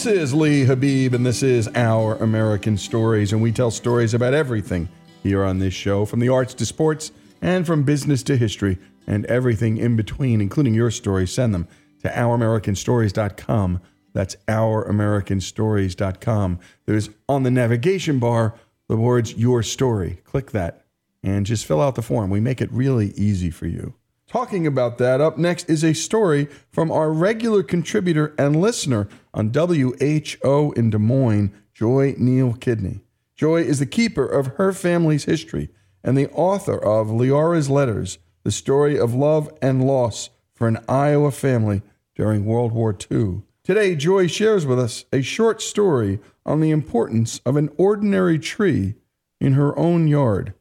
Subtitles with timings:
[0.00, 4.32] This is Lee Habib, and this is Our American Stories, and we tell stories about
[4.32, 4.88] everything
[5.22, 7.12] here on this show, from the arts to sports,
[7.42, 11.34] and from business to history, and everything in between, including your stories.
[11.34, 11.68] Send them
[12.00, 13.82] to OurAmericanStories.com.
[14.14, 16.58] That's OurAmericanStories.com.
[16.86, 18.54] There's on the navigation bar
[18.88, 20.22] the words Your Story.
[20.24, 20.86] Click that
[21.22, 22.30] and just fill out the form.
[22.30, 23.92] We make it really easy for you.
[24.30, 29.52] Talking about that, up next is a story from our regular contributor and listener on
[29.52, 33.00] WHO in Des Moines, Joy Neal Kidney.
[33.34, 35.68] Joy is the keeper of her family's history
[36.04, 41.32] and the author of Leora's Letters, the story of love and loss for an Iowa
[41.32, 41.82] family
[42.14, 43.42] during World War II.
[43.64, 48.94] Today, Joy shares with us a short story on the importance of an ordinary tree
[49.40, 50.54] in her own yard.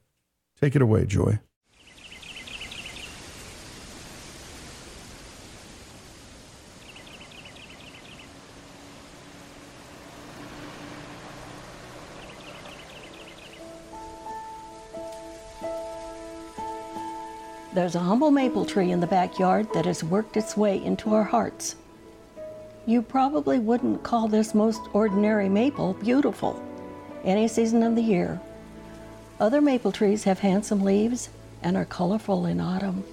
[0.60, 1.40] Take it away, Joy.
[17.80, 21.24] There's a humble maple tree in the backyard that has worked its way into our
[21.24, 21.78] hearts.
[22.86, 26.62] You probably wouldn't call this most ordinary maple beautiful
[27.24, 28.42] any season of the year.
[29.40, 31.30] Other maple trees have handsome leaves
[31.64, 33.06] and are colorful in autumn.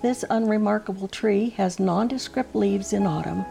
[0.00, 3.44] This unremarkable tree has nondescript leaves in autumn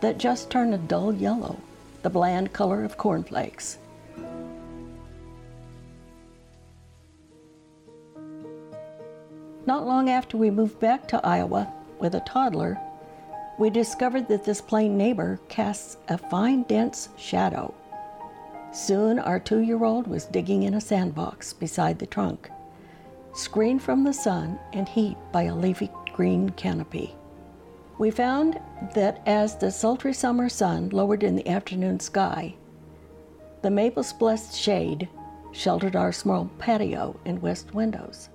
[0.00, 1.56] that just turn a dull yellow,
[2.02, 3.78] the bland color of cornflakes.
[9.64, 12.80] Not long after we moved back to Iowa with a toddler,
[13.58, 17.72] we discovered that this plain neighbor casts a fine, dense shadow.
[18.72, 22.50] Soon our two year old was digging in a sandbox beside the trunk,
[23.34, 27.14] screened from the sun and heat by a leafy green canopy.
[27.98, 28.58] We found
[28.94, 32.56] that as the sultry summer sun lowered in the afternoon sky,
[33.60, 35.08] the maple's blessed shade
[35.52, 38.28] sheltered our small patio and west windows.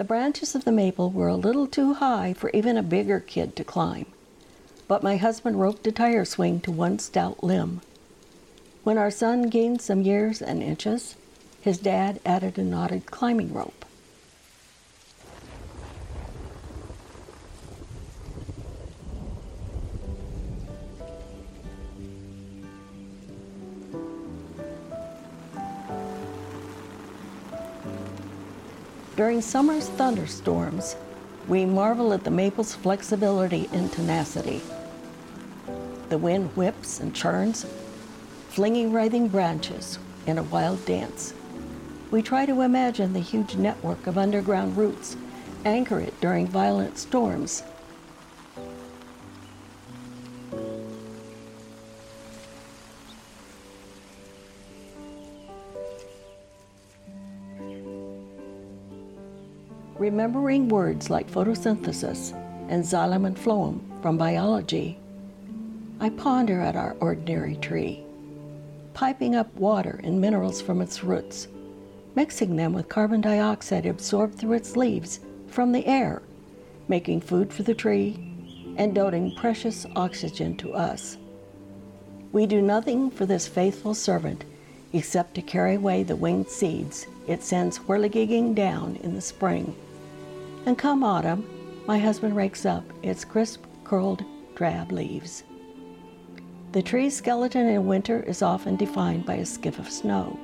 [0.00, 3.54] The branches of the maple were a little too high for even a bigger kid
[3.56, 4.06] to climb,
[4.88, 7.82] but my husband roped a tire swing to one stout limb.
[8.82, 11.16] When our son gained some years and inches,
[11.60, 13.84] his dad added a knotted climbing rope.
[29.20, 30.96] During summer's thunderstorms,
[31.46, 34.62] we marvel at the maple's flexibility and tenacity.
[36.08, 37.66] The wind whips and churns,
[38.48, 41.34] flinging writhing branches in a wild dance.
[42.10, 45.18] We try to imagine the huge network of underground roots
[45.66, 47.62] anchor it during violent storms.
[60.10, 62.32] Remembering words like photosynthesis
[62.68, 64.98] and xylem and phloem from biology,
[66.00, 68.02] I ponder at our ordinary tree,
[68.92, 71.46] piping up water and minerals from its roots,
[72.16, 76.22] mixing them with carbon dioxide absorbed through its leaves from the air,
[76.88, 78.34] making food for the tree,
[78.76, 81.18] and doting precious oxygen to us.
[82.32, 84.44] We do nothing for this faithful servant
[84.92, 89.76] except to carry away the winged seeds it sends whirligigging down in the spring.
[90.66, 91.48] And come autumn,
[91.86, 95.42] my husband rakes up its crisp, curled, drab leaves.
[96.72, 100.38] The tree's skeleton in winter is often defined by a skiff of snow.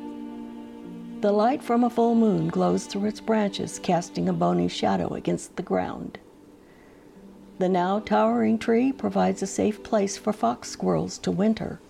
[1.20, 5.56] The light from a full moon glows through its branches, casting a bony shadow against
[5.56, 6.18] the ground.
[7.58, 11.80] The now towering tree provides a safe place for fox squirrels to winter,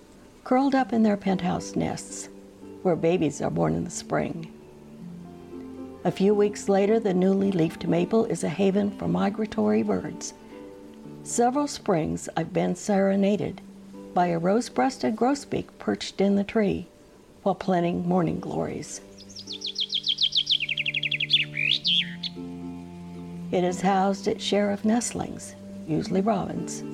[0.45, 2.29] curled up in their penthouse nests,
[2.83, 4.53] where babies are born in the spring.
[6.07, 10.35] A few weeks later, the newly leafed maple is a haven for migratory birds.
[11.25, 13.61] Several springs I've been serenaded
[14.15, 16.87] by a rose breasted grosbeak perched in the tree
[17.43, 19.01] while planting morning glories.
[23.51, 25.57] It is housed its share of nestlings,
[25.89, 26.85] usually robins.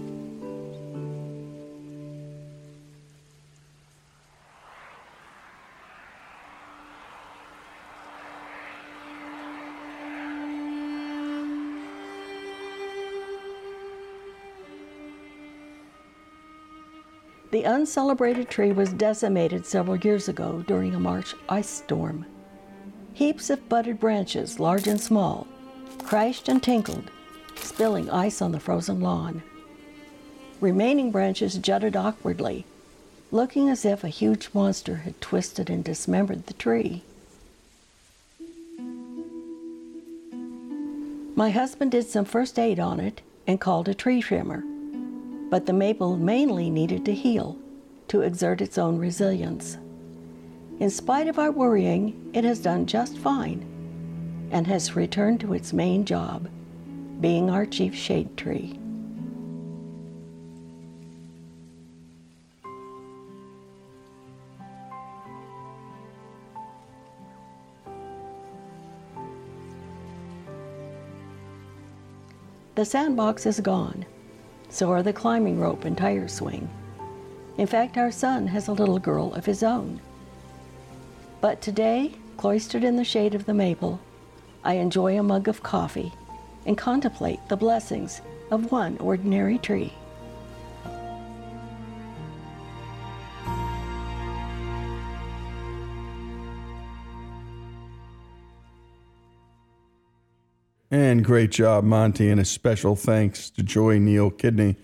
[17.53, 22.25] The uncelebrated tree was decimated several years ago during a March ice storm.
[23.13, 25.47] Heaps of budded branches, large and small,
[26.03, 27.11] crashed and tinkled,
[27.57, 29.43] spilling ice on the frozen lawn.
[30.63, 32.65] Remaining branches jutted awkwardly,
[33.31, 37.03] looking as if a huge monster had twisted and dismembered the tree.
[41.37, 44.65] My husband did some first aid on it and called a tree trimmer,
[45.53, 47.59] but the maple mainly needed to heal
[48.09, 49.77] to exert its own resilience.
[50.81, 53.63] In spite of our worrying, it has done just fine
[54.51, 56.49] and has returned to its main job,
[57.21, 58.79] being our chief shade tree.
[72.75, 74.07] The sandbox is gone.
[74.73, 76.67] So are the climbing rope and tire swing.
[77.59, 80.01] In fact, our son has a little girl of his own.
[81.43, 84.01] But today, cloistered in the shade of the maple,
[84.65, 86.11] I enjoy a mug of coffee
[86.65, 89.93] and contemplate the blessings of one ordinary tree.
[100.93, 104.77] And great job, Monty, and a special thanks to Joy Neal Kidney.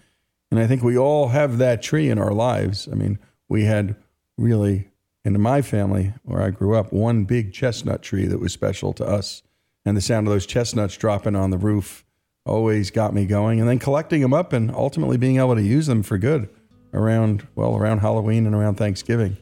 [0.51, 2.89] And I think we all have that tree in our lives.
[2.91, 3.95] I mean, we had
[4.39, 4.89] really,
[5.23, 9.05] in my family where I grew up, one big chestnut tree that was special to
[9.05, 9.43] us.
[9.85, 12.07] And the sound of those chestnuts dropping on the roof
[12.47, 13.61] always got me going.
[13.61, 16.49] And then collecting them up and ultimately being able to use them for good
[16.95, 19.37] around, well, around Halloween and around Thanksgiving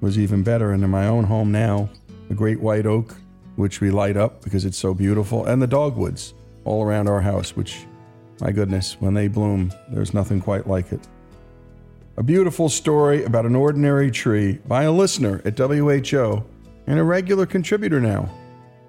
[0.00, 0.72] was even better.
[0.72, 1.90] And in my own home now,
[2.30, 3.14] a great white oak
[3.56, 7.56] which we light up because it's so beautiful, and the dogwoods all around our house,
[7.56, 7.86] which,
[8.40, 11.06] my goodness, when they bloom, there's nothing quite like it.
[12.18, 16.44] A beautiful story about an ordinary tree by a listener at WHO
[16.86, 18.30] and a regular contributor now.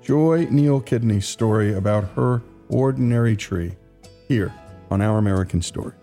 [0.02, 3.76] Joy Neal Kidney's story about her ordinary tree
[4.28, 4.54] here
[4.90, 5.94] on Our American Story.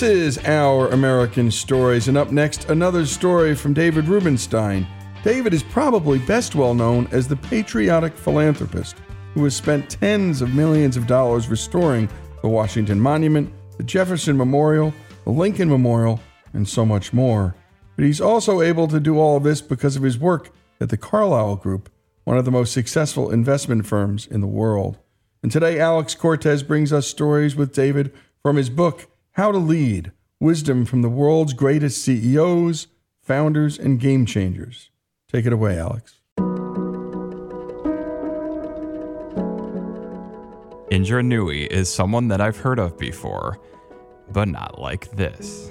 [0.00, 4.86] This is Our American Stories, and up next, another story from David Rubenstein.
[5.22, 8.96] David is probably best well known as the patriotic philanthropist
[9.34, 12.08] who has spent tens of millions of dollars restoring
[12.40, 14.94] the Washington Monument, the Jefferson Memorial,
[15.24, 16.18] the Lincoln Memorial,
[16.54, 17.54] and so much more.
[17.94, 20.48] But he's also able to do all of this because of his work
[20.80, 21.90] at the Carlyle Group,
[22.24, 24.96] one of the most successful investment firms in the world.
[25.42, 30.12] And today, Alex Cortez brings us stories with David from his book, how to Lead
[30.40, 32.88] Wisdom from the World's Greatest CEOs,
[33.22, 34.90] Founders, and Game Changers.
[35.30, 36.20] Take it away, Alex.
[40.90, 43.60] Indra Nooyi is someone that I've heard of before,
[44.32, 45.70] but not like this.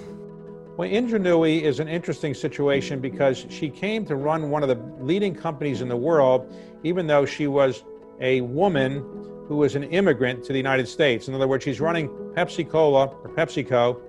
[0.77, 4.79] Well, Indra Nooyi is an interesting situation because she came to run one of the
[5.03, 6.49] leading companies in the world,
[6.83, 7.83] even though she was
[8.21, 9.03] a woman
[9.49, 11.27] who was an immigrant to the United States.
[11.27, 13.99] In other words, she's running Pepsi Cola or PepsiCo,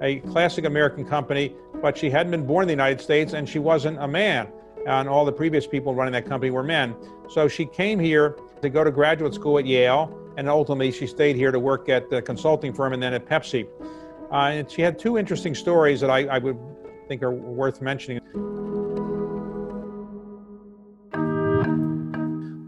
[0.00, 3.58] a classic American company, but she hadn't been born in the United States and she
[3.58, 4.48] wasn't a man.
[4.86, 6.94] And all the previous people running that company were men.
[7.28, 11.34] So she came here to go to graduate school at Yale, and ultimately she stayed
[11.34, 13.66] here to work at the consulting firm and then at Pepsi.
[14.30, 16.58] Uh, and she had two interesting stories that I, I would
[17.08, 18.20] think are worth mentioning.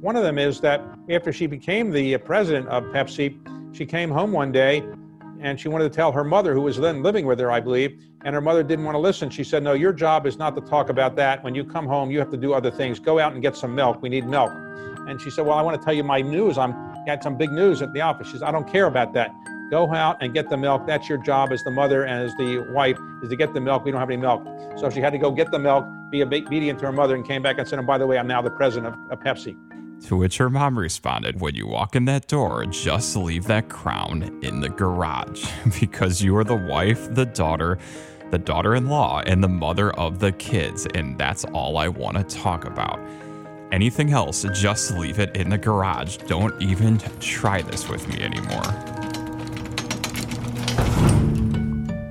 [0.07, 3.37] One of them is that after she became the uh, president of Pepsi,
[3.77, 4.85] she came home one day
[5.41, 8.01] and she wanted to tell her mother, who was then living with her, I believe,
[8.25, 9.31] and her mother didn't want to listen.
[9.31, 11.43] She said, No, your job is not to talk about that.
[11.43, 13.01] When you come home, you have to do other things.
[13.01, 14.01] Go out and get some milk.
[14.01, 14.53] We need milk.
[15.09, 16.57] And she said, Well, I want to tell you my news.
[16.57, 16.71] I'm
[17.05, 18.29] got some big news at the office.
[18.29, 19.33] She said, I don't care about that.
[19.73, 20.87] Go out and get the milk.
[20.87, 23.85] That's your job as the mother and as the wife is to get the milk.
[23.85, 24.47] We don't have any milk.
[24.79, 27.43] So she had to go get the milk, be obedient to her mother, and came
[27.43, 29.57] back and said, And by the way, I'm now the president of, of Pepsi.
[30.05, 34.39] To which her mom responded, When you walk in that door, just leave that crown
[34.43, 35.49] in the garage
[35.81, 37.79] because you are the wife, the daughter,
[38.31, 42.17] the daughter in law, and the mother of the kids, and that's all I want
[42.17, 43.01] to talk about.
[43.73, 46.19] Anything else, just leave it in the garage.
[46.19, 48.96] Don't even try this with me anymore.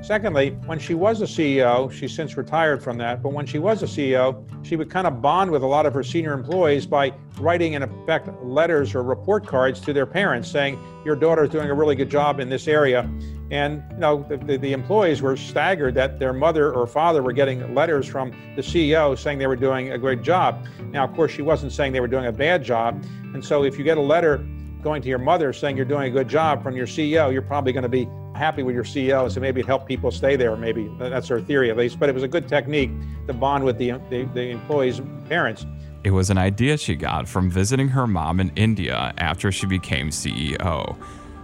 [0.06, 3.82] Secondly, when she was a CEO, she's since retired from that, but when she was
[3.82, 7.12] a CEO, she would kind of bond with a lot of her senior employees by
[7.40, 11.72] writing, in effect, letters or report cards to their parents saying, Your daughter is doing
[11.72, 13.10] a really good job in this area.
[13.50, 17.34] And you know, the, the, the, employees were staggered that their mother or father were
[17.34, 20.68] getting letters from the CEO saying they were doing a great job.
[20.92, 23.04] Now, of course, she wasn't saying they were doing a bad job.
[23.34, 24.46] And so if you get a letter
[24.84, 27.74] going to your mother saying you're doing a good job from your CEO, you're probably
[27.74, 29.32] going to be happy with your CEO.
[29.32, 30.56] So maybe it helped people stay there.
[30.56, 32.00] Maybe that's her theory at least.
[32.00, 32.92] But it was a good technique
[33.28, 35.66] to bond with the, the, the employees' parents.
[36.04, 40.10] It was an idea she got from visiting her mom in India after she became
[40.10, 40.96] CEO.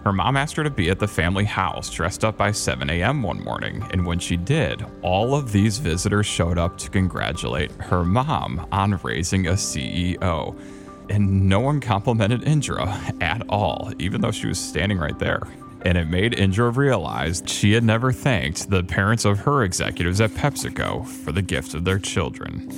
[0.04, 3.22] Her mom asked her to be at the family house dressed up by 7 a.m.
[3.22, 8.04] one morning, and when she did, all of these visitors showed up to congratulate her
[8.04, 10.56] mom on raising a CEO
[11.08, 15.42] and no one complimented Indra at all, even though she was standing right there.
[15.84, 20.30] And it made Indra realize she had never thanked the parents of her executives at
[20.30, 22.68] PepsiCo for the gift of their children.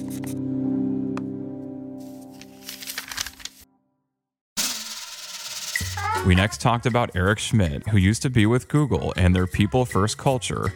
[6.27, 9.85] We next talked about Eric Schmidt, who used to be with Google and their people
[9.85, 10.73] first culture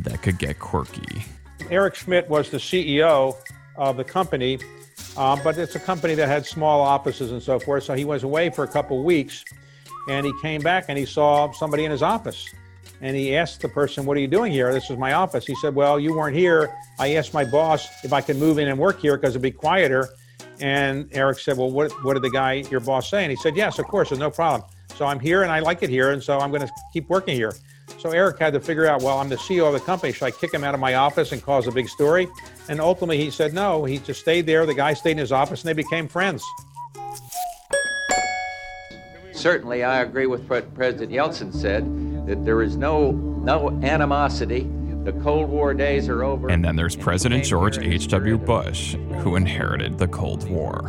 [0.00, 1.24] that could get quirky.
[1.70, 3.36] Eric Schmidt was the CEO
[3.76, 4.58] of the company
[5.16, 7.84] um, but it's a company that had small offices and so forth.
[7.84, 9.44] So he was away for a couple weeks
[10.08, 12.48] and he came back and he saw somebody in his office.
[13.00, 14.72] And he asked the person, What are you doing here?
[14.72, 15.46] This is my office.
[15.46, 16.74] He said, Well, you weren't here.
[16.98, 19.50] I asked my boss if I could move in and work here because it'd be
[19.50, 20.08] quieter.
[20.60, 23.24] And Eric said, Well, what, what did the guy, your boss, say?
[23.24, 24.70] And he said, Yes, of course, there's no problem.
[24.94, 26.12] So I'm here and I like it here.
[26.12, 27.52] And so I'm going to keep working here.
[27.98, 30.12] So Eric had to figure out, well, I'm the CEO of the company.
[30.12, 32.28] Should I kick him out of my office and cause a big story?
[32.68, 33.84] And ultimately, he said no.
[33.84, 34.66] He just stayed there.
[34.66, 36.44] The guy stayed in his office, and they became friends.
[39.34, 41.84] Certainly, I agree with what President Yeltsin said
[42.26, 44.70] that there is no no animosity.
[45.04, 46.48] The Cold War days are over.
[46.48, 48.38] And then there's President George H.W.
[48.38, 50.88] Bush, who inherited the Cold War.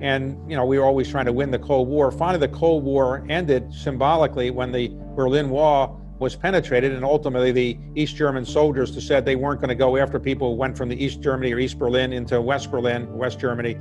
[0.00, 2.10] And, you know, we were always trying to win the Cold War.
[2.10, 7.78] Finally, the Cold War ended symbolically when the Berlin Wall was penetrated, and ultimately the
[7.94, 11.02] East German soldiers said they weren't going to go after people who went from the
[11.02, 13.76] East Germany or East Berlin into West Berlin, West Germany.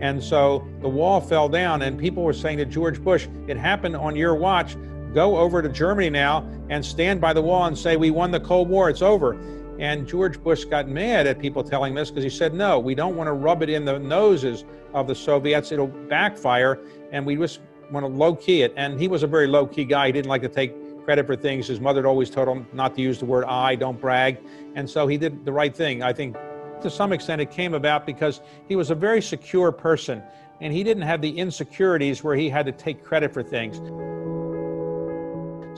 [0.00, 3.96] And so the wall fell down, and people were saying to George Bush, It happened
[3.96, 4.76] on your watch.
[5.14, 8.40] Go over to Germany now and stand by the wall and say, We won the
[8.40, 9.36] Cold War, it's over.
[9.78, 13.16] And George Bush got mad at people telling this because he said, no, we don't
[13.16, 15.70] want to rub it in the noses of the Soviets.
[15.70, 16.80] It'll backfire.
[17.12, 17.60] And we just
[17.92, 18.74] want to low key it.
[18.76, 20.06] And he was a very low key guy.
[20.06, 20.74] He didn't like to take
[21.04, 21.68] credit for things.
[21.68, 24.38] His mother had always told him not to use the word I, don't brag.
[24.74, 26.02] And so he did the right thing.
[26.02, 26.36] I think
[26.82, 30.22] to some extent it came about because he was a very secure person
[30.60, 33.78] and he didn't have the insecurities where he had to take credit for things.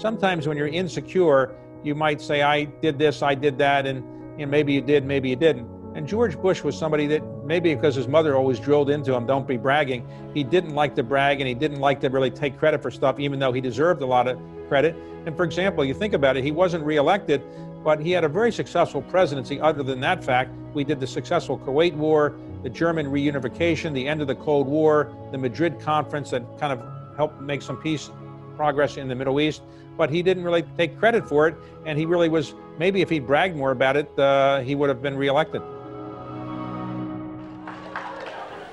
[0.00, 4.02] Sometimes when you're insecure, you might say, I did this, I did that, and
[4.46, 5.68] know, maybe you did, maybe you didn't.
[5.94, 9.46] And George Bush was somebody that maybe because his mother always drilled into him, don't
[9.46, 12.82] be bragging, he didn't like to brag and he didn't like to really take credit
[12.82, 14.38] for stuff, even though he deserved a lot of
[14.68, 14.94] credit.
[15.26, 17.42] And for example, you think about it, he wasn't reelected,
[17.84, 19.60] but he had a very successful presidency.
[19.60, 24.20] Other than that fact, we did the successful Kuwait War, the German reunification, the end
[24.20, 26.82] of the Cold War, the Madrid conference that kind of
[27.16, 28.10] helped make some peace
[28.56, 29.62] progress in the Middle East
[30.00, 31.54] but he didn't really take credit for it.
[31.84, 35.02] And he really was, maybe if he'd bragged more about it, uh, he would have
[35.02, 35.60] been reelected.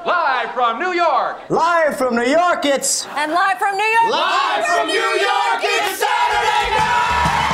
[0.06, 1.50] Live from New York!
[1.50, 3.06] Live from New York, it's.
[3.08, 4.12] And live from New York!
[4.12, 7.47] Live from New York, it's Saturday night!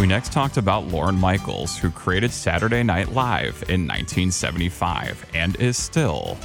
[0.00, 5.76] We next talked about Lorne Michaels, who created Saturday Night Live in 1975 and is
[5.76, 6.38] still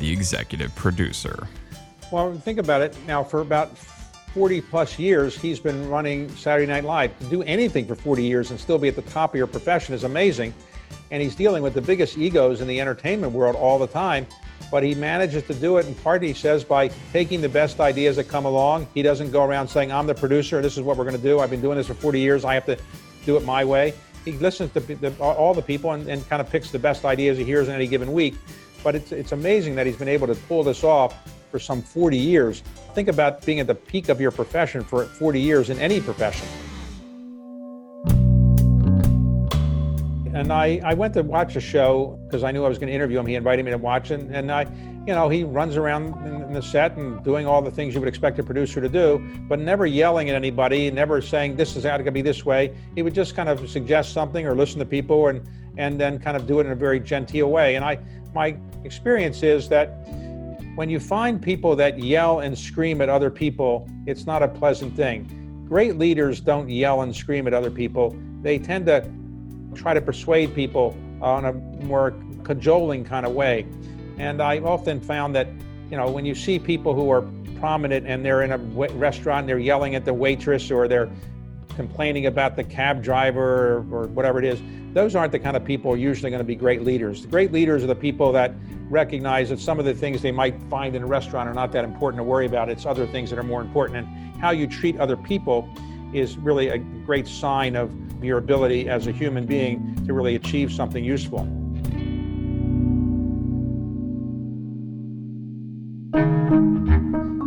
[0.00, 1.46] the executive producer.
[2.10, 6.82] Well, think about it now, for about 40 plus years, he's been running Saturday Night
[6.82, 7.16] Live.
[7.20, 9.94] To do anything for 40 years and still be at the top of your profession
[9.94, 10.52] is amazing.
[11.12, 14.26] And he's dealing with the biggest egos in the entertainment world all the time.
[14.70, 18.16] But he manages to do it in part, he says, by taking the best ideas
[18.16, 18.86] that come along.
[18.94, 21.40] He doesn't go around saying, I'm the producer, this is what we're going to do.
[21.40, 22.78] I've been doing this for 40 years, I have to
[23.24, 23.94] do it my way.
[24.24, 27.38] He listens to the, all the people and, and kind of picks the best ideas
[27.38, 28.34] he hears in any given week.
[28.84, 31.14] But it's, it's amazing that he's been able to pull this off
[31.50, 32.60] for some 40 years.
[32.94, 36.46] Think about being at the peak of your profession for 40 years in any profession.
[40.38, 42.94] And I, I went to watch a show because I knew I was going to
[42.94, 43.26] interview him.
[43.26, 44.20] He invited me to watch it.
[44.20, 44.66] And I,
[45.04, 48.08] you know, he runs around in the set and doing all the things you would
[48.08, 49.18] expect a producer to do,
[49.48, 52.44] but never yelling at anybody, never saying this is how it's going to be this
[52.44, 52.72] way.
[52.94, 55.42] He would just kind of suggest something or listen to people and,
[55.76, 57.74] and then kind of do it in a very genteel way.
[57.74, 57.98] And I,
[58.32, 59.88] my experience is that
[60.76, 64.94] when you find people that yell and scream at other people, it's not a pleasant
[64.94, 65.64] thing.
[65.68, 68.16] Great leaders don't yell and scream at other people.
[68.40, 69.04] They tend to
[69.74, 73.66] try to persuade people on a more cajoling kind of way.
[74.18, 75.48] And I often found that,
[75.90, 77.22] you know, when you see people who are
[77.60, 81.10] prominent and they're in a restaurant, they're yelling at the waitress or they're
[81.76, 84.60] complaining about the cab driver or, or whatever it is,
[84.94, 87.22] those aren't the kind of people usually going to be great leaders.
[87.22, 88.52] The great leaders are the people that
[88.88, 91.84] recognize that some of the things they might find in a restaurant are not that
[91.84, 92.68] important to worry about.
[92.68, 93.98] It's other things that are more important.
[93.98, 95.68] And how you treat other people
[96.12, 100.72] is really a great sign of your ability as a human being to really achieve
[100.72, 101.46] something useful.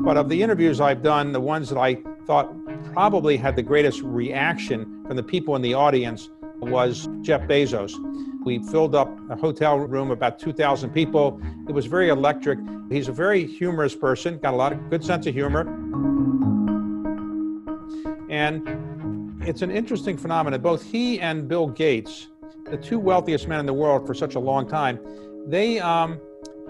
[0.03, 2.53] But of the interviews I've done, the ones that I thought
[2.93, 7.93] probably had the greatest reaction from the people in the audience was Jeff Bezos.
[8.43, 11.39] We filled up a hotel room, about 2,000 people.
[11.67, 12.59] It was very electric.
[12.89, 15.61] He's a very humorous person, got a lot of good sense of humor.
[18.29, 18.90] And
[19.43, 20.61] it's an interesting phenomenon.
[20.61, 22.27] Both he and Bill Gates,
[22.65, 24.99] the two wealthiest men in the world for such a long time,
[25.47, 26.19] they um,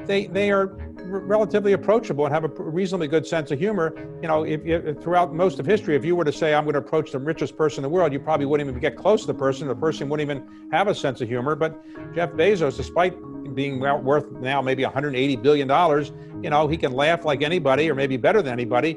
[0.05, 3.93] they they are relatively approachable and have a reasonably good sense of humor.
[4.21, 6.73] You know, if, if, throughout most of history, if you were to say I'm going
[6.73, 9.27] to approach the richest person in the world, you probably wouldn't even get close to
[9.27, 9.67] the person.
[9.67, 11.55] The person wouldn't even have a sense of humor.
[11.55, 11.83] But
[12.15, 13.15] Jeff Bezos, despite
[13.53, 17.95] being worth now maybe 180 billion dollars, you know, he can laugh like anybody, or
[17.95, 18.93] maybe better than anybody.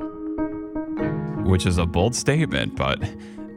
[1.45, 3.02] Which is a bold statement, but.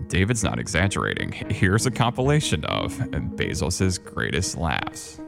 [0.08, 1.32] David's not exaggerating.
[1.50, 2.94] Here's a compilation of
[3.36, 5.20] Bezos' greatest laughs.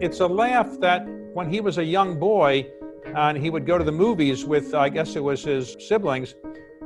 [0.00, 2.66] it's a laugh that when he was a young boy
[3.14, 6.34] and he would go to the movies with, I guess it was his siblings,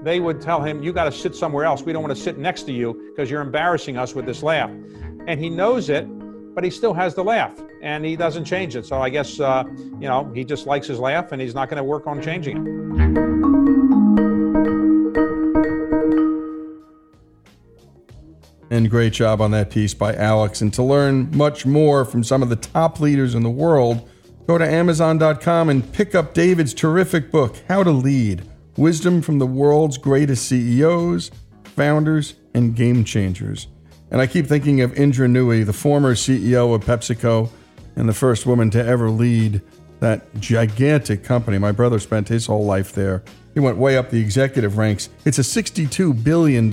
[0.03, 1.83] they would tell him, You got to sit somewhere else.
[1.83, 4.71] We don't want to sit next to you because you're embarrassing us with this laugh.
[5.27, 6.07] And he knows it,
[6.55, 8.87] but he still has the laugh and he doesn't change it.
[8.87, 11.77] So I guess, uh, you know, he just likes his laugh and he's not going
[11.77, 12.85] to work on changing it.
[18.71, 20.63] And great job on that piece by Alex.
[20.63, 24.09] And to learn much more from some of the top leaders in the world,
[24.47, 29.47] go to Amazon.com and pick up David's terrific book, How to Lead Wisdom from the
[29.47, 31.31] World's Greatest CEOs,
[31.77, 33.69] Founders, and Game Changers.
[34.11, 37.51] And I keep thinking of Indra Nooyi, the former CEO of PepsiCo
[37.97, 39.63] and the first woman to ever lead
[40.01, 41.59] that gigantic company.
[41.59, 43.23] My brother spent his whole life there.
[43.55, 45.09] He went way up the executive ranks.
[45.25, 46.71] It's a $62 billion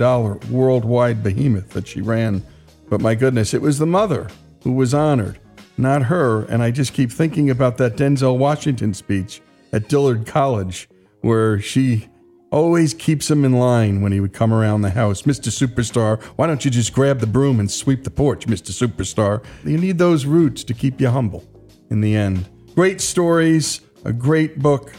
[0.50, 2.44] worldwide behemoth that she ran.
[2.88, 4.28] But my goodness, it was the mother
[4.64, 5.38] who was honored,
[5.78, 6.44] not her.
[6.44, 9.40] And I just keep thinking about that Denzel Washington speech
[9.72, 10.88] at Dillard College,
[11.20, 12.08] where she
[12.52, 15.22] always keeps him in line when he would come around the house.
[15.22, 15.48] Mr.
[15.48, 18.70] Superstar, why don't you just grab the broom and sweep the porch, Mr.
[18.70, 19.42] Superstar?
[19.64, 21.44] You need those roots to keep you humble
[21.90, 22.48] in the end.
[22.74, 24.92] Great stories, a great book.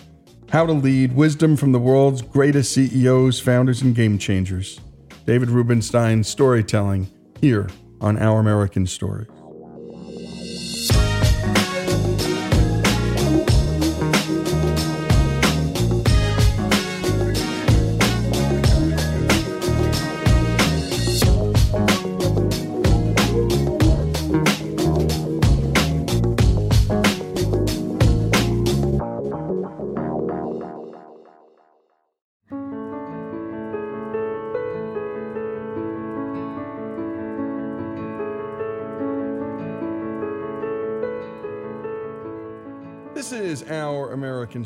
[0.49, 4.79] How to Lead Wisdom from the World's Greatest CEOs, Founders, and Game Changers.
[5.25, 7.07] David Rubenstein storytelling
[7.39, 7.69] here
[8.01, 9.27] on Our American Stories.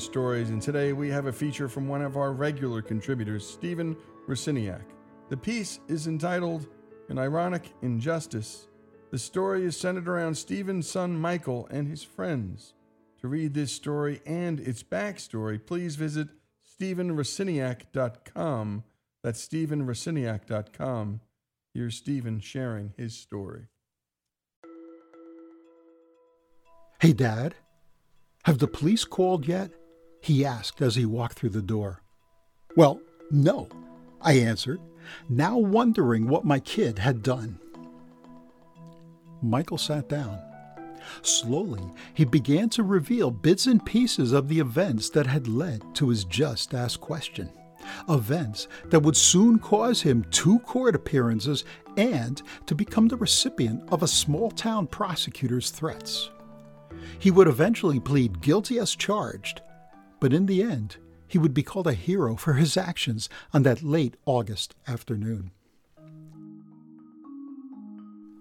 [0.07, 4.85] Stories, and today we have a feature from one of our regular contributors, Stephen Rosiniak.
[5.27, 6.65] The piece is entitled
[7.09, 8.69] An Ironic Injustice.
[9.11, 12.73] The story is centered around Stephen's son Michael and his friends.
[13.19, 16.29] To read this story and its backstory, please visit
[16.79, 18.83] StephenRosiniak.com.
[19.23, 21.19] That's StephenRosiniak.com.
[21.73, 23.67] Here's Stephen sharing his story.
[27.01, 27.55] Hey, Dad.
[28.45, 29.71] Have the police called yet?
[30.27, 32.01] He asked as he walked through the door.
[32.75, 32.99] Well,
[33.31, 33.69] no,
[34.19, 34.81] I answered,
[35.29, 37.57] now wondering what my kid had done.
[39.41, 40.37] Michael sat down.
[41.21, 41.81] Slowly,
[42.13, 46.25] he began to reveal bits and pieces of the events that had led to his
[46.25, 47.49] just asked question.
[48.09, 51.63] Events that would soon cause him two court appearances
[51.95, 56.31] and to become the recipient of a small town prosecutor's threats.
[57.17, 59.61] He would eventually plead guilty as charged,
[60.19, 63.83] but in the end, he would be called a hero for his actions on that
[63.83, 65.51] late August afternoon.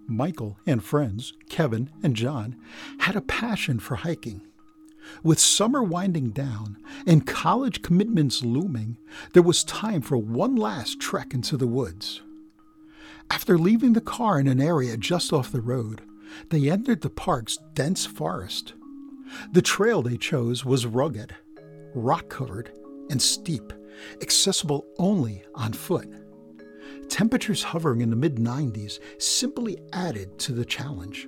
[0.07, 2.55] Michael and friends, Kevin and John,
[2.99, 4.41] had a passion for hiking.
[5.21, 8.97] With summer winding down and college commitments looming,
[9.33, 12.21] there was time for one last trek into the woods.
[13.29, 16.01] After leaving the car in an area just off the road,
[16.49, 18.73] they entered the park's dense forest.
[19.51, 21.35] The trail they chose was rugged,
[21.93, 22.71] rock covered,
[23.09, 23.73] and steep,
[24.21, 26.09] accessible only on foot.
[27.09, 31.27] Temperatures hovering in the mid 90s simply added to the challenge.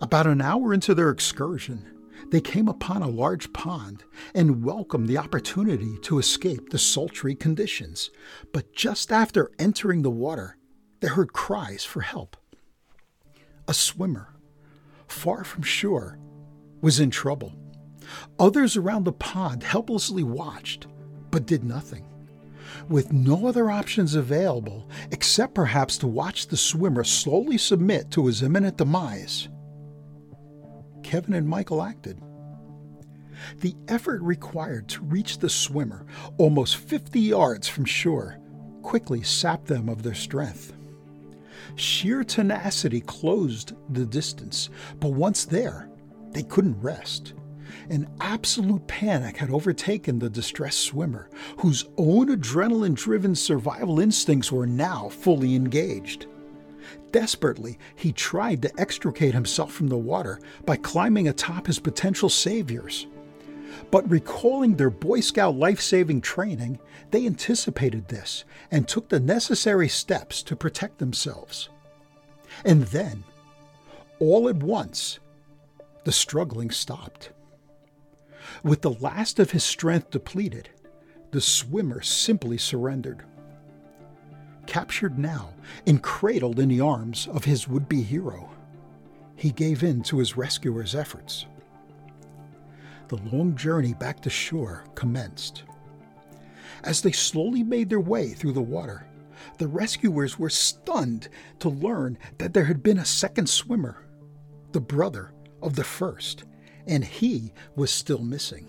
[0.00, 1.94] About an hour into their excursion,
[2.30, 8.10] they came upon a large pond and welcomed the opportunity to escape the sultry conditions.
[8.52, 10.56] But just after entering the water,
[11.00, 12.36] they heard cries for help.
[13.66, 14.34] A swimmer,
[15.06, 16.18] far from shore,
[16.80, 17.54] was in trouble.
[18.38, 20.86] Others around the pond helplessly watched,
[21.30, 22.04] but did nothing.
[22.88, 28.42] With no other options available, except perhaps to watch the swimmer slowly submit to his
[28.42, 29.48] imminent demise,
[31.04, 32.20] Kevin and Michael acted.
[33.60, 36.06] The effort required to reach the swimmer,
[36.38, 38.38] almost 50 yards from shore,
[38.82, 40.72] quickly sapped them of their strength.
[41.76, 45.88] Sheer tenacity closed the distance, but once there,
[46.30, 47.34] they couldn't rest.
[47.90, 54.66] An absolute panic had overtaken the distressed swimmer, whose own adrenaline driven survival instincts were
[54.66, 56.26] now fully engaged.
[57.12, 63.06] Desperately, he tried to extricate himself from the water by climbing atop his potential saviors.
[63.90, 66.78] But recalling their Boy Scout life saving training,
[67.10, 71.68] they anticipated this and took the necessary steps to protect themselves.
[72.64, 73.24] And then,
[74.18, 75.18] all at once,
[76.04, 77.30] the struggling stopped.
[78.64, 80.70] With the last of his strength depleted,
[81.32, 83.22] the swimmer simply surrendered.
[84.66, 85.50] Captured now
[85.86, 88.50] and cradled in the arms of his would be hero,
[89.36, 91.44] he gave in to his rescuer's efforts.
[93.08, 95.64] The long journey back to shore commenced.
[96.82, 99.06] As they slowly made their way through the water,
[99.58, 104.06] the rescuers were stunned to learn that there had been a second swimmer,
[104.72, 106.44] the brother of the first,
[106.86, 108.66] and he was still missing.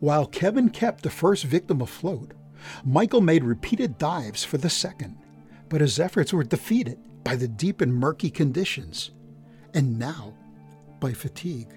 [0.00, 2.32] While Kevin kept the first victim afloat,
[2.84, 5.16] Michael made repeated dives for the second,
[5.68, 9.10] but his efforts were defeated by the deep and murky conditions,
[9.74, 10.34] and now
[11.00, 11.74] by fatigue.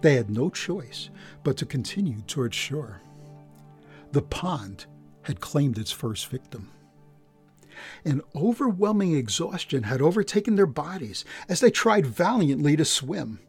[0.00, 1.10] They had no choice
[1.42, 3.00] but to continue towards shore.
[4.12, 4.86] The pond
[5.22, 6.70] had claimed its first victim.
[8.04, 13.40] An overwhelming exhaustion had overtaken their bodies as they tried valiantly to swim.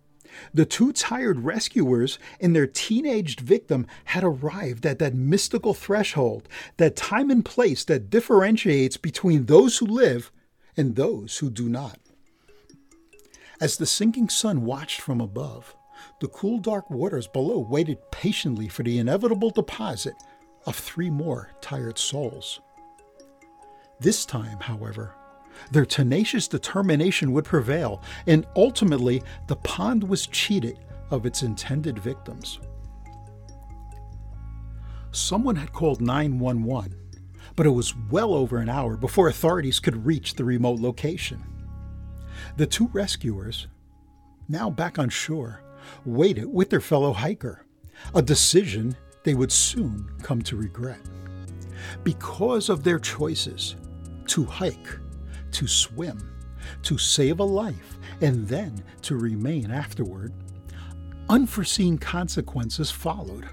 [0.54, 6.96] The two tired rescuers and their teenaged victim had arrived at that mystical threshold, that
[6.96, 10.32] time and place that differentiates between those who live
[10.78, 12.00] and those who do not.
[13.62, 15.76] As the sinking sun watched from above,
[16.20, 20.16] the cool, dark waters below waited patiently for the inevitable deposit
[20.66, 22.60] of three more tired souls.
[24.00, 25.16] This time, however,
[25.72, 30.80] their tenacious determination would prevail, and ultimately, the pond was cheated
[31.12, 32.60] of its intended victims.
[35.12, 36.94] Someone had called 911,
[37.56, 41.42] but it was well over an hour before authorities could reach the remote location.
[42.58, 43.68] The two rescuers,
[44.50, 45.62] now back on shore,
[46.06, 47.66] waited with their fellow hiker,
[48.14, 51.00] a decision they would soon come to regret.
[52.04, 53.76] Because of their choices
[54.28, 55.00] to hike
[55.56, 56.20] to swim,
[56.84, 60.34] to save a life, and then to remain afterward.
[61.30, 63.48] Unforeseen consequences followed.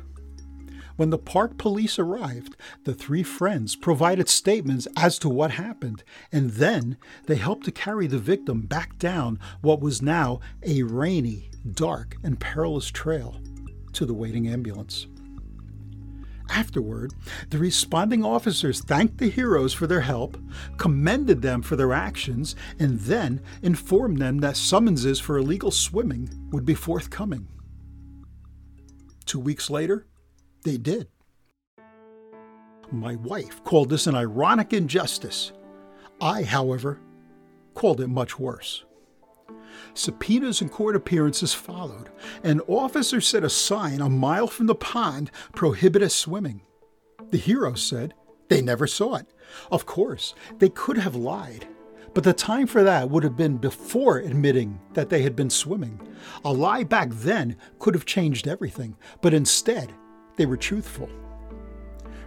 [0.97, 6.51] When the park police arrived, the three friends provided statements as to what happened, and
[6.51, 12.17] then they helped to carry the victim back down what was now a rainy, dark,
[12.25, 13.41] and perilous trail
[13.93, 15.07] to the waiting ambulance.
[16.55, 17.15] Afterward,
[17.49, 20.37] the responding officers thanked the heroes for their help,
[20.77, 26.67] commended them for their actions, and then informed them that summonses for illegal swimming would
[26.67, 27.49] be forthcoming.
[29.25, 30.07] Two weeks later,
[30.63, 31.09] they did.
[32.91, 35.53] My wife called this an ironic injustice.
[36.21, 37.01] I, however,
[37.73, 38.85] called it much worse.
[39.95, 42.11] Subpoenas and court appearances followed.
[42.43, 46.63] An officer set a sign a mile from the pond prohibited swimming.
[47.31, 48.15] The heroes said
[48.49, 49.27] they never saw it.
[49.71, 51.67] Of course, they could have lied.
[52.15, 56.01] But the time for that would have been before admitting that they had been swimming.
[56.45, 59.95] A lie back then could have changed everything, but instead,
[60.37, 61.09] they were truthful.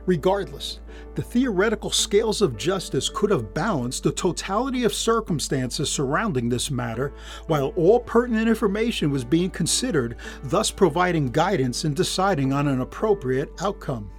[0.05, 0.79] Regardless,
[1.15, 7.13] the theoretical scales of justice could have balanced the totality of circumstances surrounding this matter,
[7.47, 13.49] while all pertinent information was being considered, thus providing guidance in deciding on an appropriate
[13.61, 14.11] outcome.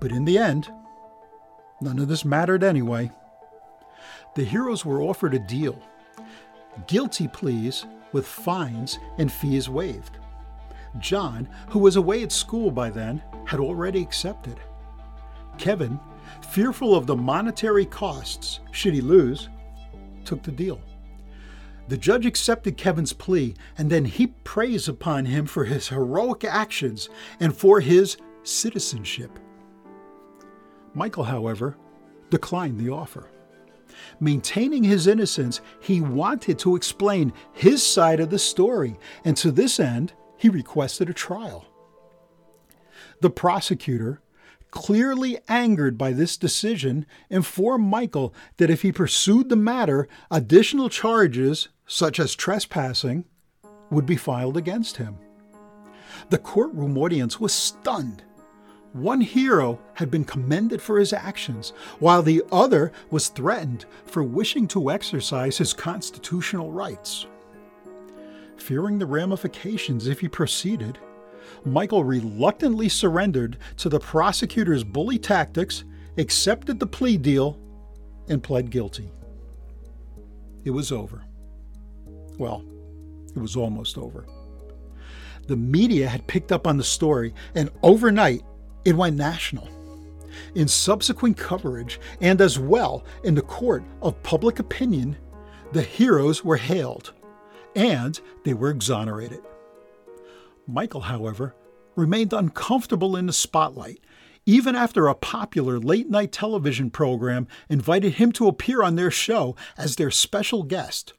[0.00, 0.68] But in the end,
[1.80, 3.12] none of this mattered anyway.
[4.34, 5.80] The heroes were offered a deal
[6.86, 10.16] guilty pleas with fines and fees waived.
[10.98, 14.58] John, who was away at school by then, had already accepted.
[15.58, 15.98] Kevin,
[16.50, 19.48] fearful of the monetary costs should he lose,
[20.24, 20.80] took the deal.
[21.88, 27.08] The judge accepted Kevin's plea and then heaped praise upon him for his heroic actions
[27.40, 29.38] and for his citizenship.
[30.94, 31.76] Michael, however,
[32.30, 33.28] declined the offer.
[34.20, 39.78] Maintaining his innocence, he wanted to explain his side of the story, and to this
[39.78, 41.66] end, he requested a trial.
[43.22, 44.20] The prosecutor,
[44.72, 51.68] clearly angered by this decision, informed Michael that if he pursued the matter, additional charges,
[51.86, 53.24] such as trespassing,
[53.90, 55.18] would be filed against him.
[56.30, 58.24] The courtroom audience was stunned.
[58.92, 64.66] One hero had been commended for his actions, while the other was threatened for wishing
[64.68, 67.26] to exercise his constitutional rights.
[68.56, 70.98] Fearing the ramifications if he proceeded,
[71.64, 75.84] Michael reluctantly surrendered to the prosecutor's bully tactics,
[76.18, 77.58] accepted the plea deal,
[78.28, 79.10] and pled guilty.
[80.64, 81.22] It was over.
[82.38, 82.64] Well,
[83.34, 84.26] it was almost over.
[85.46, 88.42] The media had picked up on the story, and overnight
[88.84, 89.68] it went national.
[90.54, 95.16] In subsequent coverage, and as well in the court of public opinion,
[95.72, 97.12] the heroes were hailed
[97.74, 99.40] and they were exonerated.
[100.66, 101.54] Michael, however,
[101.96, 104.00] remained uncomfortable in the spotlight,
[104.46, 109.54] even after a popular late night television program invited him to appear on their show
[109.76, 111.12] as their special guest.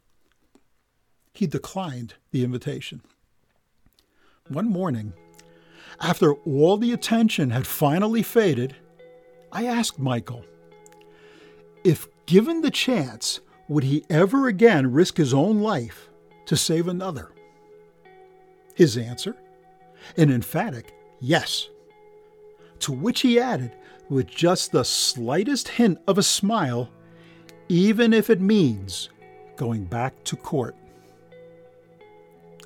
[1.33, 3.01] He declined the invitation.
[4.49, 5.13] One morning,
[5.99, 8.75] after all the attention had finally faded,
[9.51, 10.45] I asked Michael
[11.83, 16.09] if given the chance, would he ever again risk his own life
[16.45, 17.32] to save another?
[18.73, 19.35] His answer?
[20.17, 21.69] An emphatic yes.
[22.79, 23.71] To which he added,
[24.09, 26.89] with just the slightest hint of a smile,
[27.69, 29.09] even if it means
[29.55, 30.75] going back to court.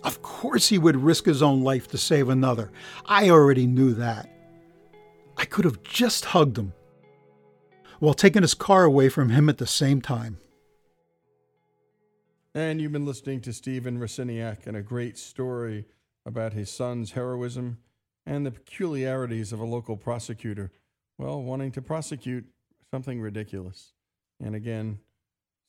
[0.03, 2.71] Of course, he would risk his own life to save another.
[3.05, 4.29] I already knew that.
[5.37, 6.73] I could have just hugged him
[7.99, 10.37] while taking his car away from him at the same time.
[12.53, 15.85] And you've been listening to Stephen Rosiniak and a great story
[16.27, 17.77] about his son's heroism
[18.25, 20.69] and the peculiarities of a local prosecutor,
[21.17, 22.45] well, wanting to prosecute
[22.91, 23.93] something ridiculous.
[24.43, 24.99] And again,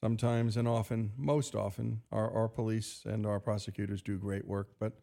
[0.03, 4.95] sometimes and often, most often, our, our police and our prosecutors do great work, but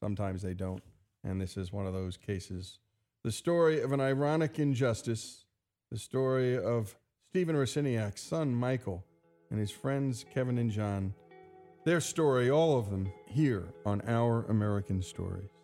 [0.00, 0.82] sometimes they don't.
[1.22, 2.78] And this is one of those cases.
[3.22, 5.44] The story of an ironic injustice,
[5.90, 6.96] the story of
[7.28, 9.04] Stephen Rosiniak's son, Michael,
[9.50, 11.12] and his friends, Kevin and John
[11.84, 15.61] their story, all of them, here on Our American Stories.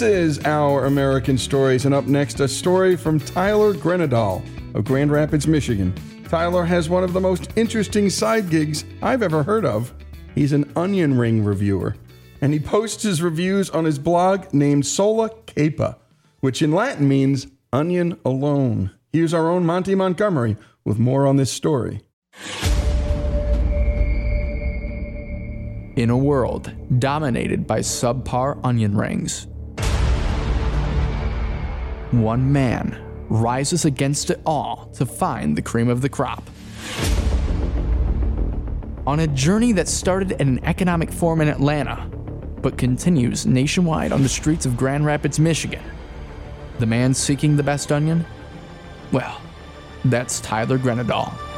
[0.00, 4.42] This is Our American Stories, and up next, a story from Tyler Groenendal
[4.74, 5.92] of Grand Rapids, Michigan.
[6.26, 9.92] Tyler has one of the most interesting side gigs I've ever heard of.
[10.34, 11.96] He's an onion ring reviewer,
[12.40, 15.98] and he posts his reviews on his blog named Sola Capa,
[16.38, 18.92] which in Latin means onion alone.
[19.12, 22.00] Here's our own Monty Montgomery with more on this story.
[25.94, 29.46] In a world dominated by subpar onion rings,
[32.12, 36.48] one man rises against it all to find the cream of the crop.
[39.06, 42.10] On a journey that started at an economic forum in Atlanta,
[42.60, 45.82] but continues nationwide on the streets of Grand Rapids, Michigan.
[46.78, 48.24] The man seeking the best onion?
[49.12, 49.40] Well,
[50.04, 51.49] that's Tyler Groenendal.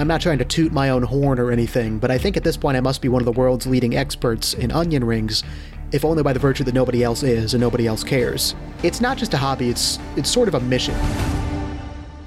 [0.00, 2.56] I'm not trying to toot my own horn or anything, but I think at this
[2.56, 5.44] point I must be one of the world's leading experts in onion rings,
[5.92, 8.54] if only by the virtue that nobody else is and nobody else cares.
[8.82, 10.94] It's not just a hobby, it's it's sort of a mission.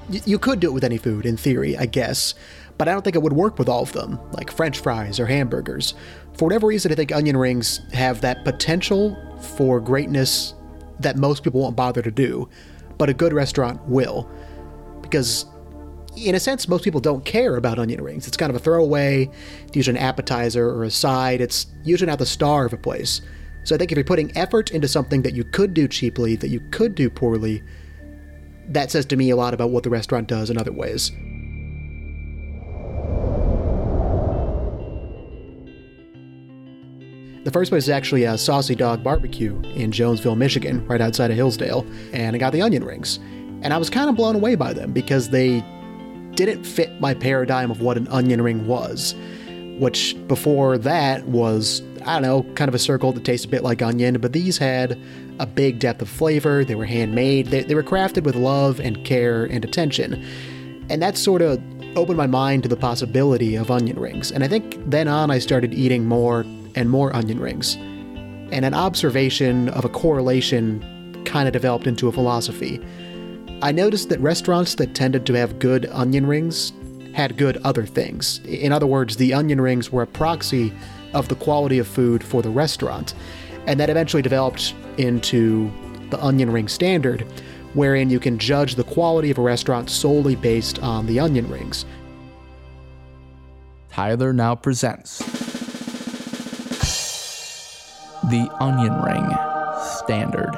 [0.08, 2.36] Y- you could do it with any food, in theory, I guess,
[2.78, 5.26] but I don't think it would work with all of them, like french fries or
[5.26, 5.96] hamburgers.
[6.38, 9.18] For whatever reason, I think onion rings have that potential
[9.58, 10.54] for greatness
[11.00, 12.48] that most people won't bother to do,
[13.00, 14.30] but a good restaurant will.
[15.02, 15.48] Because
[16.16, 18.28] in a sense, most people don't care about onion rings.
[18.28, 19.30] It's kind of a throwaway,
[19.66, 21.42] it's usually an appetizer or a side.
[21.42, 23.22] It's usually not the star of a place.
[23.64, 26.50] So I think if you're putting effort into something that you could do cheaply, that
[26.50, 27.64] you could do poorly,
[28.70, 31.12] that says to me a lot about what the restaurant does in other ways.
[37.44, 41.36] The first place is actually a Saucy Dog Barbecue in Jonesville, Michigan, right outside of
[41.36, 43.18] Hillsdale, and I got the onion rings.
[43.64, 45.64] And I was kind of blown away by them because they
[46.36, 49.16] didn't fit my paradigm of what an onion ring was,
[49.80, 53.64] which before that was, I don't know, kind of a circle that tastes a bit
[53.64, 55.00] like onion, but these had
[55.40, 56.64] a big depth of flavor.
[56.64, 60.24] They were handmade, they, they were crafted with love and care and attention.
[60.90, 61.62] And that sort of
[61.96, 64.32] opened my mind to the possibility of onion rings.
[64.32, 67.76] And I think then on I started eating more and more onion rings.
[67.76, 72.80] And an observation of a correlation kind of developed into a philosophy.
[73.64, 76.74] I noticed that restaurants that tended to have good onion rings
[77.14, 78.40] had good other things.
[78.40, 80.74] In other words, the onion rings were a proxy
[81.14, 83.14] of the quality of food for the restaurant.
[83.66, 85.72] And that eventually developed into
[86.10, 87.22] the onion ring standard,
[87.74, 91.86] wherein you can judge the quality of a restaurant solely based on the onion rings.
[93.90, 95.20] Tyler now presents
[98.30, 99.30] the Onion Ring
[100.00, 100.54] Standard.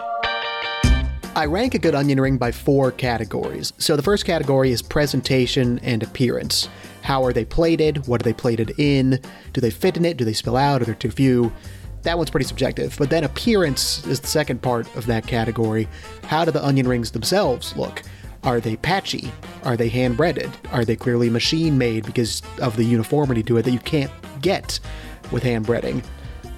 [1.35, 3.73] I rank a good onion ring by four categories.
[3.77, 6.69] So the first category is presentation and appearance.
[7.01, 8.07] How are they plated?
[8.07, 9.19] What are they plated in?
[9.51, 10.15] Do they fit in it?
[10.15, 10.81] Do they spill out?
[10.81, 11.51] Are there too few?
[12.03, 12.95] That one's pretty subjective.
[12.97, 15.89] But then appearance is the second part of that category.
[16.23, 18.01] How do the onion rings themselves look?
[18.43, 19.29] Are they patchy?
[19.65, 20.49] Are they hand breaded?
[20.71, 24.79] Are they clearly machine made because of the uniformity to it that you can't get
[25.33, 26.01] with hand breading?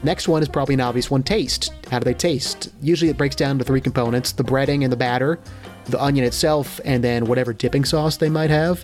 [0.04, 1.74] Next one is probably an obvious one taste.
[1.90, 2.72] How do they taste?
[2.82, 5.40] Usually it breaks down to three components the breading and the batter,
[5.86, 8.84] the onion itself, and then whatever dipping sauce they might have.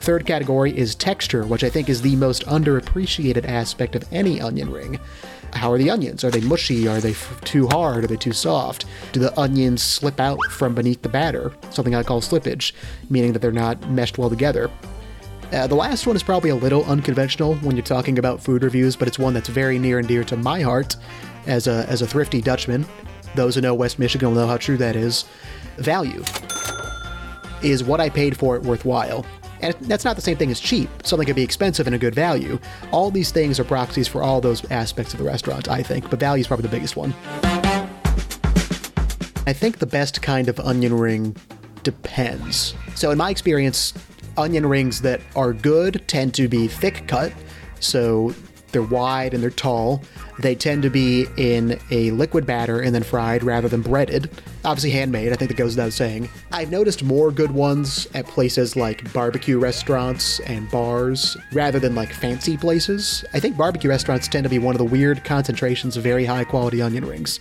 [0.00, 4.70] Third category is texture, which I think is the most underappreciated aspect of any onion
[4.70, 5.00] ring.
[5.54, 6.24] How are the onions?
[6.24, 6.86] Are they mushy?
[6.88, 8.04] Are they f- too hard?
[8.04, 8.84] Are they too soft?
[9.12, 11.52] Do the onions slip out from beneath the batter?
[11.70, 12.72] Something I call slippage,
[13.08, 14.70] meaning that they're not meshed well together.
[15.54, 18.96] Uh, the last one is probably a little unconventional when you're talking about food reviews,
[18.96, 20.96] but it's one that's very near and dear to my heart
[21.46, 22.84] as a, as a thrifty Dutchman.
[23.36, 25.26] Those who know West Michigan will know how true that is.
[25.76, 26.24] Value.
[27.62, 29.24] Is what I paid for it worthwhile?
[29.60, 30.90] And that's not the same thing as cheap.
[31.04, 32.58] Something could be expensive and a good value.
[32.90, 36.18] All these things are proxies for all those aspects of the restaurant, I think, but
[36.18, 37.14] value is probably the biggest one.
[39.46, 41.36] I think the best kind of onion ring
[41.84, 42.74] depends.
[42.96, 43.94] So, in my experience,
[44.36, 47.32] onion rings that are good tend to be thick cut,
[47.80, 48.34] so
[48.74, 50.02] they're wide and they're tall.
[50.40, 54.28] They tend to be in a liquid batter and then fried rather than breaded.
[54.64, 56.28] Obviously, handmade, I think that goes without saying.
[56.50, 62.12] I've noticed more good ones at places like barbecue restaurants and bars rather than like
[62.12, 63.24] fancy places.
[63.32, 66.44] I think barbecue restaurants tend to be one of the weird concentrations of very high
[66.44, 67.38] quality onion rings.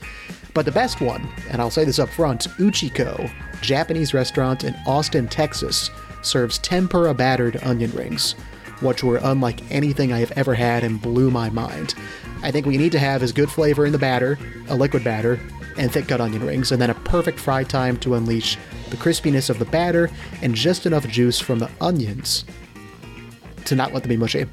[0.54, 5.28] But the best one, and I'll say this up front Uchiko, Japanese restaurant in Austin,
[5.28, 5.90] Texas,
[6.24, 8.34] serves tempura battered onion rings,
[8.82, 11.96] which were unlike anything I have ever had and blew my mind.
[12.42, 15.04] I think what you need to have is good flavor in the batter, a liquid
[15.04, 15.40] batter,
[15.78, 18.58] and thick cut onion rings, and then a perfect fry time to unleash
[18.90, 20.10] the crispiness of the batter
[20.42, 22.46] and just enough juice from the onions
[23.66, 24.46] to not let them be mushy.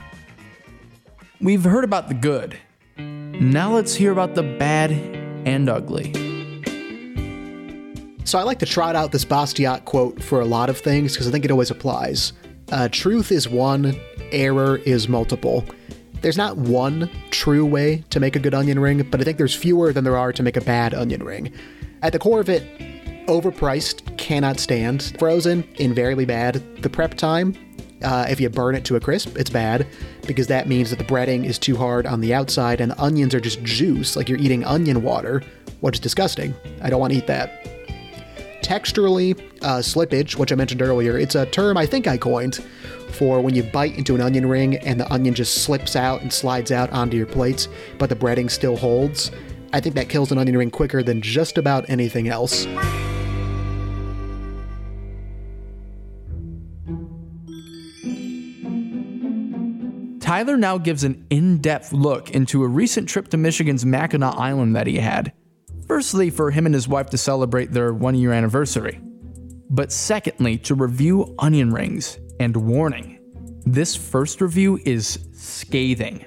[1.41, 2.59] We've heard about the good.
[2.97, 4.93] Now let's hear about the bad
[5.47, 6.30] and ugly.
[8.31, 11.27] So I like to trot out this Bastiat quote for a lot of things because
[11.27, 12.33] I think it always applies.
[12.71, 14.01] Uh, truth is one,
[14.31, 15.65] error is multiple.
[16.21, 19.57] There's not one true way to make a good onion ring, but I think there's
[19.57, 21.53] fewer than there are to make a bad onion ring.
[22.03, 22.63] At the core of it,
[23.27, 25.13] overpriced cannot stand.
[25.19, 26.63] Frozen, invariably bad.
[26.85, 27.57] The prep time,
[28.05, 29.89] uh, if you burn it to a crisp, it's bad
[30.29, 33.35] because that means that the breading is too hard on the outside and the onions
[33.35, 35.43] are just juice, like you're eating onion water,
[35.81, 36.55] which is disgusting.
[36.81, 37.70] I don't want to eat that
[38.71, 42.63] Texturally, uh, slippage, which I mentioned earlier, it's a term I think I coined
[43.09, 46.33] for when you bite into an onion ring and the onion just slips out and
[46.33, 47.67] slides out onto your plates,
[47.99, 49.33] but the breading still holds.
[49.73, 52.65] I think that kills an onion ring quicker than just about anything else.
[60.21, 64.77] Tyler now gives an in depth look into a recent trip to Michigan's Mackinac Island
[64.77, 65.33] that he had.
[65.91, 69.01] Firstly, for him and his wife to celebrate their one year anniversary.
[69.71, 72.21] But secondly, to review onion rings.
[72.39, 73.19] And warning
[73.67, 76.25] this first review is scathing,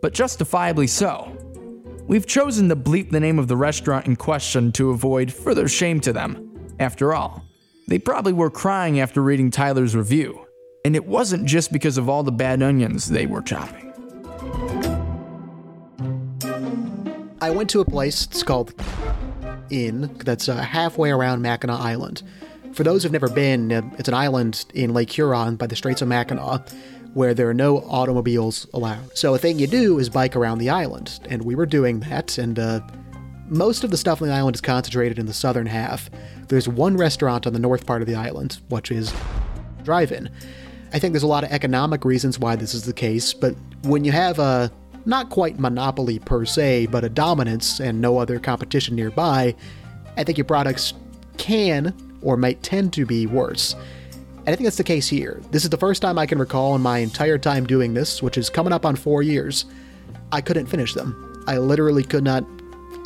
[0.00, 1.30] but justifiably so.
[2.08, 6.00] We've chosen to bleep the name of the restaurant in question to avoid further shame
[6.00, 6.74] to them.
[6.80, 7.44] After all,
[7.88, 10.46] they probably were crying after reading Tyler's review,
[10.86, 13.91] and it wasn't just because of all the bad onions they were chopping.
[17.42, 18.72] I went to a place, it's called
[19.68, 22.22] Inn, that's uh, halfway around Mackinac Island.
[22.72, 26.00] For those who've never been, uh, it's an island in Lake Huron by the Straits
[26.02, 26.68] of Mackinac
[27.14, 29.18] where there are no automobiles allowed.
[29.18, 32.38] So a thing you do is bike around the island, and we were doing that,
[32.38, 32.80] and uh,
[33.48, 36.10] most of the stuff on the island is concentrated in the southern half.
[36.46, 39.12] There's one restaurant on the north part of the island, which is
[39.82, 40.30] drive-in.
[40.92, 44.04] I think there's a lot of economic reasons why this is the case, but when
[44.04, 44.70] you have a
[45.04, 49.54] not quite monopoly per se, but a dominance and no other competition nearby,
[50.16, 50.94] I think your products
[51.38, 53.74] can or might tend to be worse.
[54.44, 55.40] And I think that's the case here.
[55.50, 58.36] This is the first time I can recall in my entire time doing this, which
[58.36, 59.66] is coming up on four years,
[60.32, 61.44] I couldn't finish them.
[61.46, 62.44] I literally could not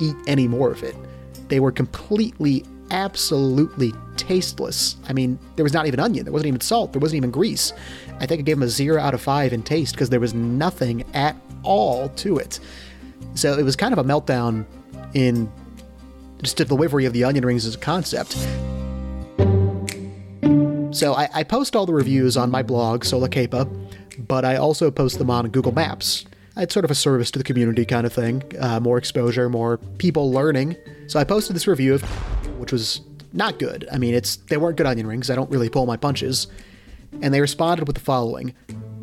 [0.01, 0.95] eat any more of it.
[1.49, 4.97] They were completely, absolutely tasteless.
[5.09, 7.73] I mean, there was not even onion, there wasn't even salt, there wasn't even grease.
[8.19, 10.35] I think I gave them a zero out of five in taste because there was
[10.35, 11.37] nothing at
[11.67, 12.61] all to it.
[13.35, 14.65] So it was kind of a meltdown
[15.15, 15.51] in
[16.43, 18.33] just the delivery of the onion rings as a concept.
[20.97, 23.69] So I, I post all the reviews on my blog, Sola Cepa,
[24.27, 26.25] but I also post them on Google Maps.
[26.57, 29.77] It's sort of a service to the community kind of thing, uh, more exposure, more
[29.99, 30.77] people learning.
[31.07, 32.03] So I posted this review of,
[32.59, 33.03] which was
[33.35, 33.87] not good.
[33.93, 35.29] I mean, it's they weren't good onion rings.
[35.29, 36.47] I don't really pull my punches.
[37.21, 38.55] And they responded with the following: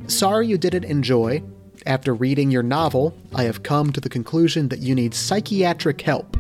[0.07, 1.43] Sorry you didn't enjoy.
[1.85, 6.37] After reading your novel, I have come to the conclusion that you need psychiatric help.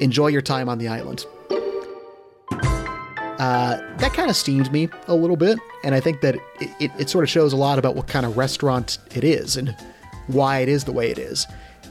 [0.00, 1.26] Enjoy your time on the island.
[3.40, 6.90] Uh, that kind of steamed me a little bit, and I think that it, it,
[6.98, 9.74] it, sort of shows a lot about what kind of restaurant it is and
[10.26, 11.46] why it is the way it is.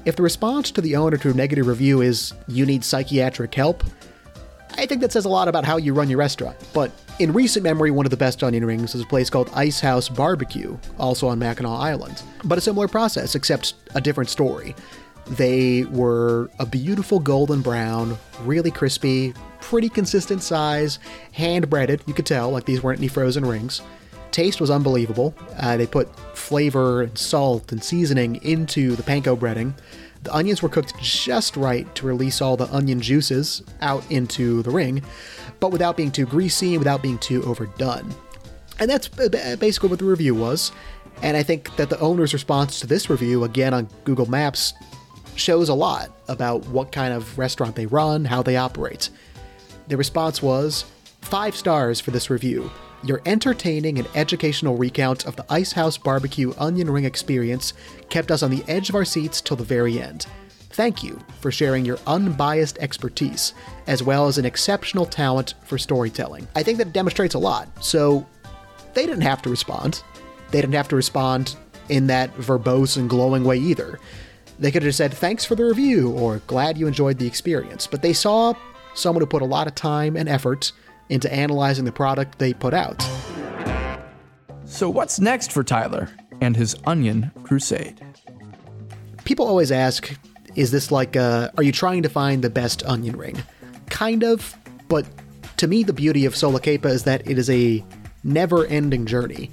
[0.05, 3.83] If the response to the owner to a negative review is, you need psychiatric help,
[4.79, 6.55] I think that says a lot about how you run your restaurant.
[6.73, 9.81] But in recent memory, one of the best onion rings is a place called Ice
[9.81, 12.23] House Barbecue, also on Mackinac Island.
[12.45, 14.73] But a similar process, except a different story.
[15.31, 20.97] They were a beautiful golden brown, really crispy, pretty consistent size,
[21.33, 23.81] hand breaded, you could tell, like these weren't any frozen rings.
[24.31, 25.35] Taste was unbelievable.
[25.57, 26.07] Uh, they put
[26.37, 29.73] flavor and salt and seasoning into the panko breading.
[30.23, 34.69] The onions were cooked just right to release all the onion juices out into the
[34.69, 35.01] ring,
[35.59, 38.13] but without being too greasy and without being too overdone.
[38.79, 40.71] And that's basically what the review was.
[41.21, 44.73] And I think that the owner's response to this review, again on Google Maps,
[45.35, 49.09] shows a lot about what kind of restaurant they run, how they operate.
[49.87, 50.85] The response was
[51.21, 52.71] five stars for this review.
[53.01, 57.73] Your entertaining and educational recount of the Ice House Barbecue Onion Ring experience
[58.09, 60.25] kept us on the edge of our seats till the very end.
[60.71, 63.53] Thank you for sharing your unbiased expertise,
[63.87, 66.47] as well as an exceptional talent for storytelling.
[66.55, 67.69] I think that demonstrates a lot.
[67.83, 68.27] So,
[68.93, 70.03] they didn't have to respond.
[70.51, 71.55] They didn't have to respond
[71.87, 73.97] in that verbose and glowing way either.
[74.59, 77.87] They could have said, thanks for the review, or glad you enjoyed the experience.
[77.87, 78.53] But they saw
[78.93, 80.73] someone who put a lot of time and effort
[81.09, 83.05] into analyzing the product they put out.
[84.65, 86.09] So, what's next for Tyler
[86.41, 87.99] and his onion crusade?
[89.25, 90.15] People always ask,
[90.55, 93.41] is this like, a, are you trying to find the best onion ring?
[93.89, 94.55] Kind of,
[94.87, 95.05] but
[95.57, 97.83] to me, the beauty of Sola is that it is a
[98.23, 99.51] never ending journey.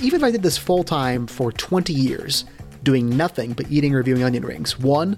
[0.00, 2.44] even if I did this full time for 20 years,
[2.82, 4.78] doing nothing but eating and reviewing onion rings.
[4.78, 5.16] One,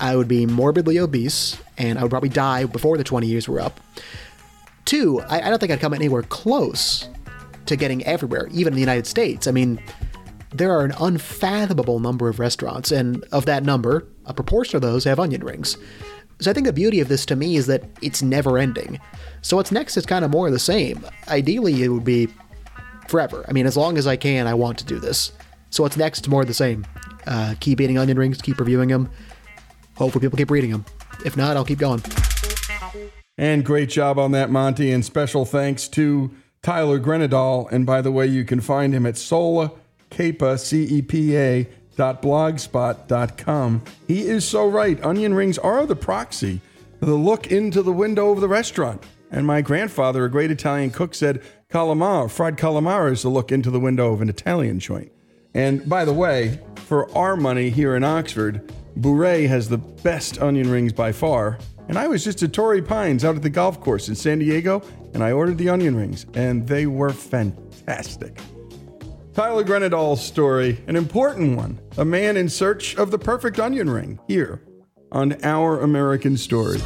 [0.00, 3.60] I would be morbidly obese and I would probably die before the 20 years were
[3.60, 3.80] up.
[4.86, 7.08] Two, I, I don't think I'd come anywhere close
[7.66, 9.46] to getting everywhere, even in the United States.
[9.46, 9.82] I mean,
[10.54, 15.04] there are an unfathomable number of restaurants, and of that number, a proportion of those
[15.04, 15.76] have onion rings.
[16.40, 19.00] So I think the beauty of this to me is that it's never ending.
[19.42, 21.04] So what's next is kind of more of the same.
[21.28, 22.28] Ideally, it would be
[23.08, 23.44] forever.
[23.48, 25.32] I mean, as long as I can, I want to do this.
[25.70, 26.28] So what's next?
[26.28, 26.86] More of the same.
[27.26, 29.10] Uh, keep eating onion rings, keep reviewing them.
[29.96, 30.84] Hopefully, people keep reading them.
[31.24, 32.02] If not, I'll keep going.
[33.38, 34.90] And great job on that, Monty.
[34.90, 36.30] And special thanks to
[36.62, 37.70] Tyler Groenendal.
[37.70, 39.72] And by the way, you can find him at Sola
[40.10, 43.82] Cepa, C-E-P-A, dot blogspot.com.
[44.06, 45.02] He is so right.
[45.02, 46.60] Onion rings are the proxy,
[47.00, 49.04] the look into the window of the restaurant.
[49.30, 53.70] And my grandfather, a great Italian cook, said calamari, fried calamari is the look into
[53.70, 55.10] the window of an Italian joint.
[55.54, 60.70] And by the way, for our money here in Oxford, Bouré has the best onion
[60.70, 61.58] rings by far.
[61.88, 64.82] And I was just at Torrey Pines out at the golf course in San Diego,
[65.14, 68.38] and I ordered the onion rings, and they were fantastic.
[69.34, 74.18] Tyler Groenendal's story, an important one, a man in search of the perfect onion ring,
[74.26, 74.62] here
[75.12, 76.80] on Our American Story.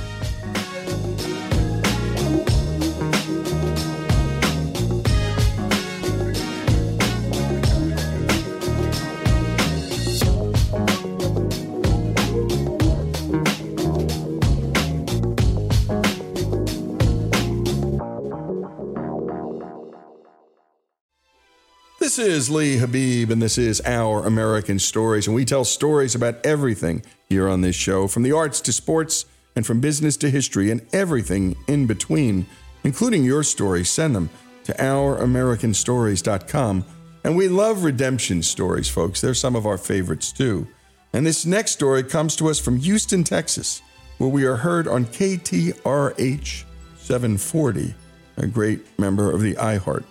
[22.11, 25.29] This is Lee Habib, and this is Our American Stories.
[25.29, 29.27] And we tell stories about everything here on this show from the arts to sports,
[29.55, 32.47] and from business to history, and everything in between,
[32.83, 33.91] including your stories.
[33.91, 34.29] Send them
[34.65, 36.85] to ouramericanstories.com.
[37.23, 39.21] And we love redemption stories, folks.
[39.21, 40.67] They're some of our favorites too.
[41.13, 43.83] And this next story comes to us from Houston, Texas,
[44.19, 46.65] where we are heard on KTRH
[46.97, 47.95] 740,
[48.37, 50.03] a great member of the iHeart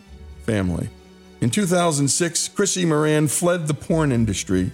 [0.46, 0.88] family.
[1.42, 4.72] In 2006, Crissy Moran fled the porn industry.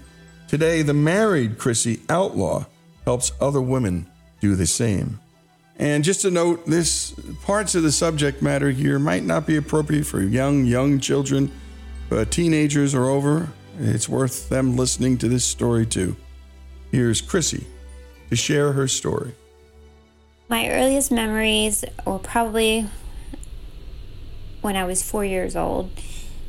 [0.47, 2.65] Today, the married Crissy Outlaw
[3.03, 4.09] helps other women
[4.39, 5.19] do the same.
[5.77, 7.13] And just a note, this
[7.43, 11.51] parts of the subject matter here might not be appropriate for young, young children,
[12.09, 13.49] but teenagers are over.
[13.77, 16.15] It's worth them listening to this story too.
[16.91, 17.65] Here's Crissy
[18.29, 19.35] to share her story.
[20.49, 22.87] My earliest memories were probably
[24.61, 25.91] when I was four years old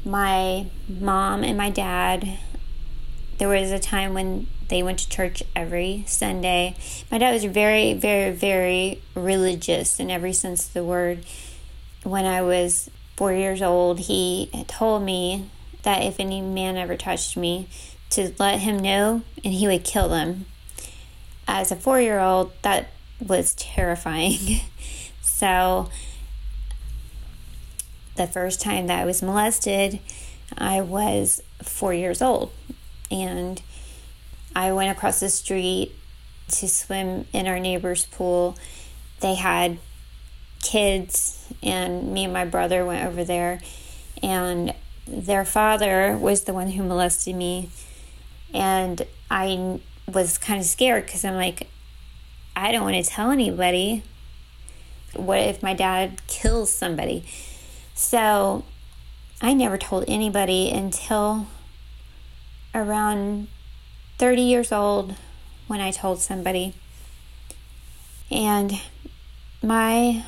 [0.06, 2.38] my mom and my dad
[3.38, 6.74] there was a time when they went to church every Sunday.
[7.10, 11.24] My dad was very, very, very religious in every sense of the word.
[12.02, 15.50] When I was four years old, he told me
[15.82, 17.68] that if any man ever touched me,
[18.10, 20.46] to let him know and he would kill them.
[21.46, 22.88] As a four year old, that
[23.24, 24.60] was terrifying.
[25.20, 25.90] so
[28.16, 30.00] the first time that I was molested,
[30.56, 32.52] I was four years old.
[33.10, 33.60] And
[34.54, 35.94] I went across the street
[36.48, 38.56] to swim in our neighbor's pool.
[39.20, 39.78] They had
[40.62, 43.60] kids, and me and my brother went over there.
[44.22, 44.74] And
[45.06, 47.70] their father was the one who molested me.
[48.52, 49.80] And I
[50.12, 51.68] was kind of scared because I'm like,
[52.54, 54.02] I don't want to tell anybody.
[55.14, 57.24] What if my dad kills somebody?
[57.96, 58.62] So
[59.40, 61.46] I never told anybody until
[62.74, 63.48] around
[64.18, 65.14] 30 years old
[65.66, 66.74] when I told somebody.
[68.30, 68.80] And
[69.62, 70.24] my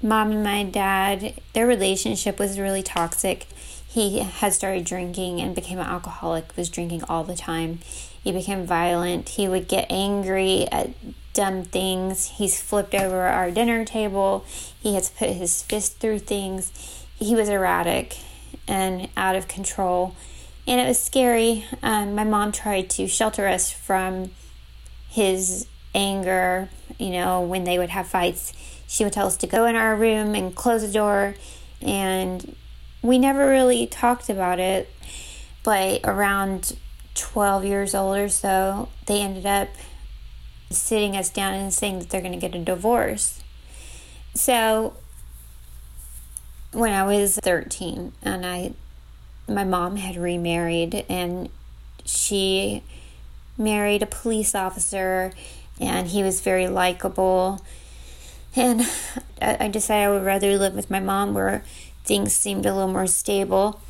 [0.00, 3.48] mom and my dad, their relationship was really toxic.
[3.86, 7.80] He had started drinking and became an alcoholic, was drinking all the time.
[8.22, 9.30] He became violent.
[9.30, 10.90] He would get angry at
[11.32, 12.28] dumb things.
[12.36, 14.44] He's flipped over our dinner table.
[14.80, 16.72] He has put his fist through things.
[17.16, 18.16] He was erratic
[18.68, 20.14] and out of control.
[20.66, 21.64] And it was scary.
[21.82, 24.30] Um, my mom tried to shelter us from
[25.08, 26.68] his anger.
[26.98, 28.52] You know, when they would have fights,
[28.86, 31.34] she would tell us to go in our room and close the door.
[31.80, 32.54] And
[33.02, 34.88] we never really talked about it.
[35.64, 36.76] But around
[37.14, 39.68] 12 years old or so, they ended up
[40.72, 43.42] sitting us down and saying that they're going to get a divorce.
[44.34, 44.94] So
[46.72, 48.72] when I was 13 and I
[49.48, 51.50] my mom had remarried and
[52.04, 52.82] she
[53.58, 55.32] married a police officer
[55.80, 57.62] and he was very likable
[58.54, 58.82] and
[59.40, 61.64] I decided I would rather live with my mom where
[62.04, 63.80] things seemed a little more stable.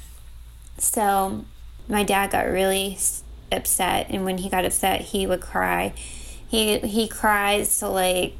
[0.78, 1.44] So
[1.88, 2.98] my dad got really
[3.50, 5.92] upset and when he got upset he would cry
[6.52, 8.34] he he cries so like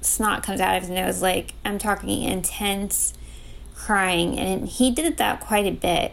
[0.00, 3.12] snot comes out of his nose like i'm talking intense
[3.86, 4.38] crying.
[4.38, 6.12] And he did that quite a bit.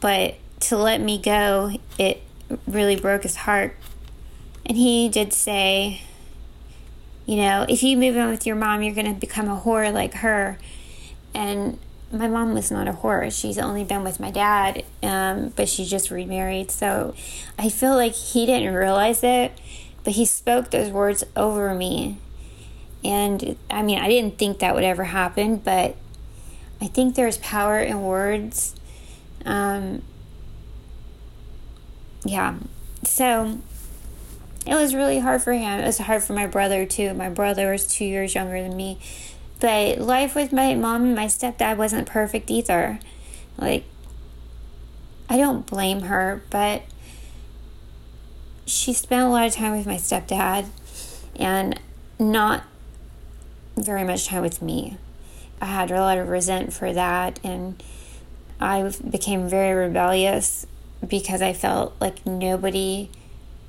[0.00, 2.22] But to let me go it
[2.66, 3.76] really broke his heart.
[4.64, 6.00] And he did say
[7.26, 9.92] you know if you move in with your mom you're going to become a whore
[9.92, 10.58] like her.
[11.34, 11.78] And
[12.12, 13.30] my mom was not a whore.
[13.32, 16.70] She's only been with my dad um, but she just remarried.
[16.70, 17.14] So
[17.58, 19.52] i feel like he didn't realize it
[20.04, 22.18] but he spoke those words over me.
[23.02, 25.96] And I mean, I didn't think that would ever happen, but
[26.80, 28.76] I think there's power in words.
[29.44, 30.02] Um,
[32.24, 32.56] yeah.
[33.02, 33.58] So
[34.66, 35.80] it was really hard for him.
[35.80, 37.12] It was hard for my brother too.
[37.14, 38.98] My brother was two years younger than me.
[39.60, 42.98] But life with my mom and my stepdad wasn't perfect either.
[43.56, 43.84] Like,
[45.28, 46.82] I don't blame her, but
[48.66, 50.66] she spent a lot of time with my stepdad
[51.36, 51.78] and
[52.18, 52.64] not
[53.76, 54.96] very much time with me.
[55.60, 57.82] I had a lot of resent for that, and
[58.60, 60.66] I became very rebellious
[61.06, 63.10] because I felt like nobody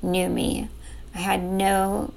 [0.02, 0.68] knew me.
[1.14, 2.12] I had no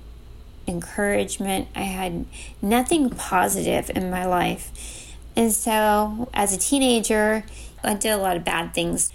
[0.67, 2.25] encouragement, I had
[2.61, 5.15] nothing positive in my life.
[5.36, 7.43] And so, as a teenager,
[7.84, 9.11] I did a lot of bad things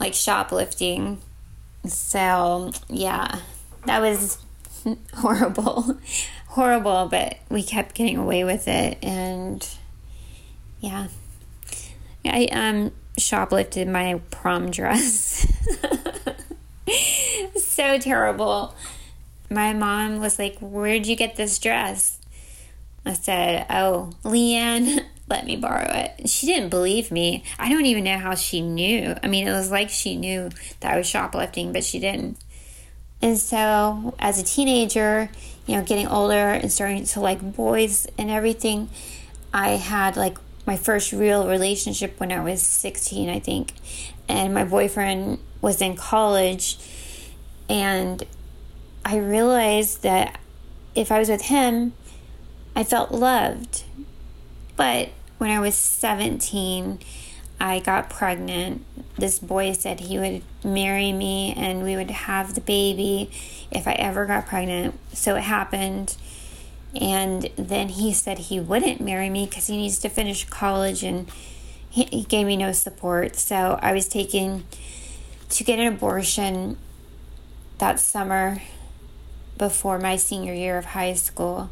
[0.00, 1.20] like shoplifting.
[1.86, 3.40] So, yeah,
[3.86, 4.38] that was
[5.14, 5.98] horrible.
[6.48, 8.98] horrible, but we kept getting away with it.
[9.02, 9.66] And
[10.80, 11.08] yeah,
[12.24, 15.46] I um, shoplifted my prom dress.
[17.56, 18.74] so terrible.
[19.50, 22.18] My mom was like, Where'd you get this dress?
[23.04, 26.28] I said, Oh, Leanne let me borrow it.
[26.28, 27.44] She didn't believe me.
[27.58, 29.14] I don't even know how she knew.
[29.22, 30.50] I mean, it was like she knew
[30.80, 32.38] that I was shoplifting, but she didn't.
[33.20, 35.30] And so, as a teenager,
[35.66, 38.88] you know, getting older and starting to like boys and everything,
[39.52, 43.72] I had like my first real relationship when I was 16, I think.
[44.28, 46.78] And my boyfriend was in college.
[47.68, 48.22] And
[49.04, 50.38] I realized that
[50.94, 51.94] if I was with him,
[52.76, 53.84] I felt loved.
[54.76, 56.98] But when I was 17,
[57.60, 58.84] I got pregnant.
[59.16, 63.30] This boy said he would marry me and we would have the baby
[63.70, 64.98] if I ever got pregnant.
[65.12, 66.16] So it happened.
[67.00, 71.30] And then he said he wouldn't marry me because he needs to finish college and
[71.90, 73.36] he, he gave me no support.
[73.36, 74.64] So I was taken
[75.50, 76.76] to get an abortion
[77.78, 78.60] that summer
[79.58, 81.70] before my senior year of high school.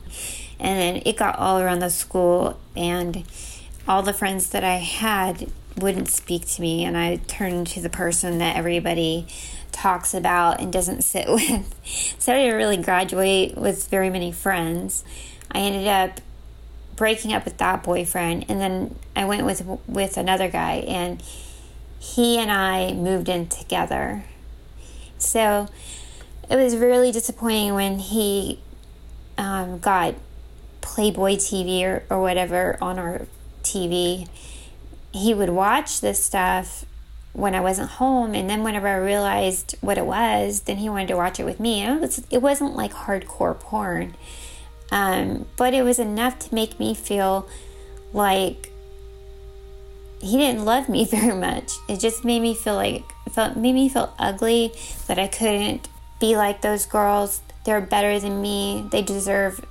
[0.58, 3.24] And then it got all around the school, and
[3.88, 7.90] all the friends that I had wouldn't speak to me, and I turned to the
[7.90, 9.26] person that everybody
[9.72, 11.74] talks about and doesn't sit with.
[12.18, 15.04] So I didn't really graduate with very many friends.
[15.50, 16.20] I ended up
[16.96, 21.22] breaking up with that boyfriend, and then I went with with another guy, and
[21.98, 24.24] he and I moved in together.
[25.18, 25.68] So
[26.50, 28.60] it was really disappointing when he
[29.38, 30.14] um, got
[30.80, 33.26] Playboy TV or, or whatever on our
[33.66, 34.28] TV.
[35.12, 36.84] He would watch this stuff
[37.32, 41.08] when I wasn't home, and then whenever I realized what it was, then he wanted
[41.08, 41.84] to watch it with me.
[41.84, 44.14] It, was, it wasn't like hardcore porn,
[44.90, 47.46] um, but it was enough to make me feel
[48.12, 48.72] like
[50.20, 51.72] he didn't love me very much.
[51.88, 54.72] It just made me feel like felt made me feel ugly
[55.08, 55.88] that I couldn't
[56.20, 57.42] be like those girls.
[57.64, 58.86] They're better than me.
[58.90, 59.64] They deserve,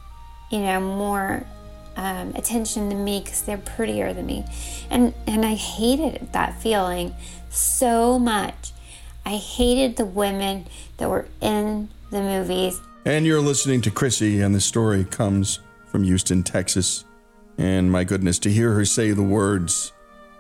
[0.52, 1.48] you know, more
[1.96, 4.46] um, attention than me because they're prettier than me.
[4.90, 7.16] And and I hated that feeling
[7.50, 8.72] so much.
[9.26, 10.68] I hated the women
[10.98, 12.80] that were in the movies.
[13.06, 17.06] And you're listening to Crissy, and the story comes from Houston, Texas.
[17.58, 19.94] And my goodness, to hear her say the words,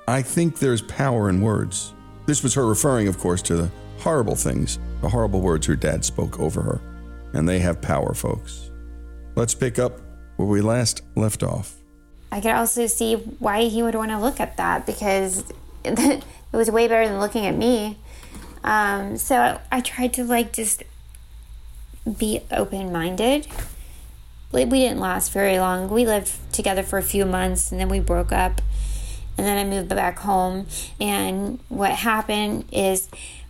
[0.07, 1.93] I think there's power in words.
[2.25, 6.03] This was her referring, of course, to the horrible things, the horrible words her dad
[6.03, 6.81] spoke over her.
[7.33, 8.71] And they have power, folks.
[9.35, 9.99] Let's pick up
[10.37, 11.75] where we last left off.
[12.31, 15.45] I could also see why he would want to look at that because
[15.83, 17.97] it was way better than looking at me.
[18.63, 20.83] Um, so I tried to like just
[22.17, 23.47] be open minded.
[24.51, 25.89] We didn't last very long.
[25.89, 28.61] We lived together for a few months and then we broke up.
[29.37, 30.67] And then I moved back home.
[30.99, 33.09] And what happened is,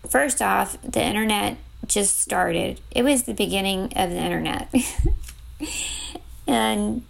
[0.10, 2.82] first off, the internet just started.
[2.90, 4.74] It was the beginning of the internet.
[6.48, 7.04] and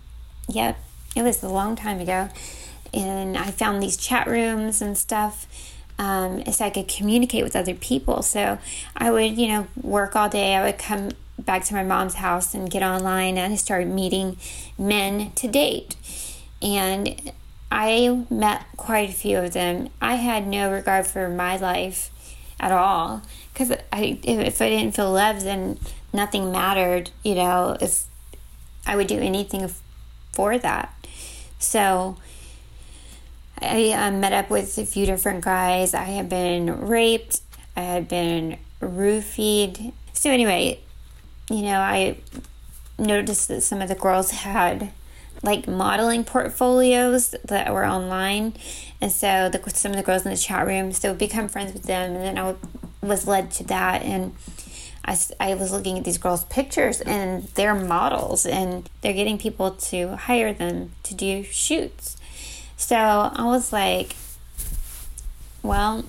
[0.47, 0.75] yeah,
[1.15, 2.29] it was a long time ago.
[2.93, 5.47] And I found these chat rooms and stuff
[5.97, 8.21] um, so I could communicate with other people.
[8.21, 8.57] So
[8.95, 10.55] I would, you know, work all day.
[10.55, 14.37] I would come back to my mom's house and get online and I started meeting
[14.77, 15.95] men to date.
[16.61, 17.31] And
[17.71, 19.89] I met quite a few of them.
[20.01, 22.11] I had no regard for my life
[22.59, 23.21] at all
[23.53, 25.79] because I, if I didn't feel loved, then
[26.13, 27.11] nothing mattered.
[27.23, 28.03] You know, if
[28.85, 29.69] I would do anything
[30.31, 30.93] for that.
[31.59, 32.17] So
[33.61, 35.93] I met up with a few different guys.
[35.93, 37.41] I had been raped.
[37.75, 39.93] I had been roofied.
[40.13, 40.79] So anyway,
[41.49, 42.17] you know, I
[42.97, 44.91] noticed that some of the girls had
[45.43, 48.53] like modeling portfolios that were online.
[49.01, 51.83] And so the, some of the girls in the chat room, so become friends with
[51.83, 52.15] them.
[52.15, 52.55] And then I
[53.05, 54.01] was led to that.
[54.01, 54.35] And
[55.05, 59.71] I, I was looking at these girls' pictures and they're models and they're getting people
[59.71, 62.17] to hire them to do shoots.
[62.75, 64.15] So I was like,
[65.61, 66.05] well,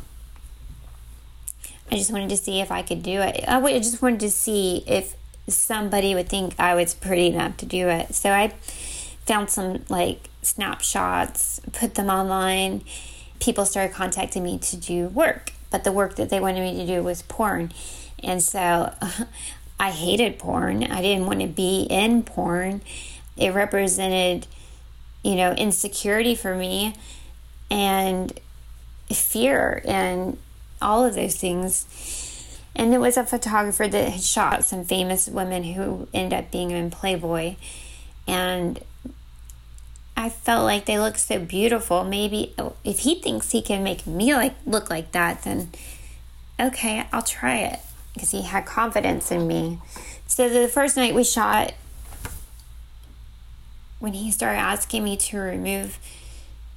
[1.91, 3.45] I just wanted to see if I could do it.
[3.47, 5.15] I just wanted to see if
[5.47, 8.15] somebody would think I was pretty enough to do it.
[8.15, 8.49] So I
[9.27, 12.83] found some like snapshots, put them online.
[13.41, 16.87] People started contacting me to do work, but the work that they wanted me to
[16.87, 17.73] do was porn.
[18.23, 18.93] And so
[19.81, 20.85] I hated porn.
[20.85, 22.81] I didn't want to be in porn.
[23.37, 24.47] It represented,
[25.23, 26.95] you know, insecurity for me
[27.71, 28.33] and
[29.11, 30.39] fear and
[30.81, 31.87] all of those things.
[32.75, 36.71] And it was a photographer that had shot some famous women who ended up being
[36.71, 37.57] in Playboy.
[38.27, 38.81] And
[40.17, 42.05] I felt like they looked so beautiful.
[42.05, 42.55] Maybe
[42.85, 45.71] if he thinks he can make me like look like that, then
[46.59, 47.81] okay, I'll try it
[48.17, 49.79] because he had confidence in me.
[50.27, 51.75] So the first night we shot,
[53.99, 55.99] when he started asking me to remove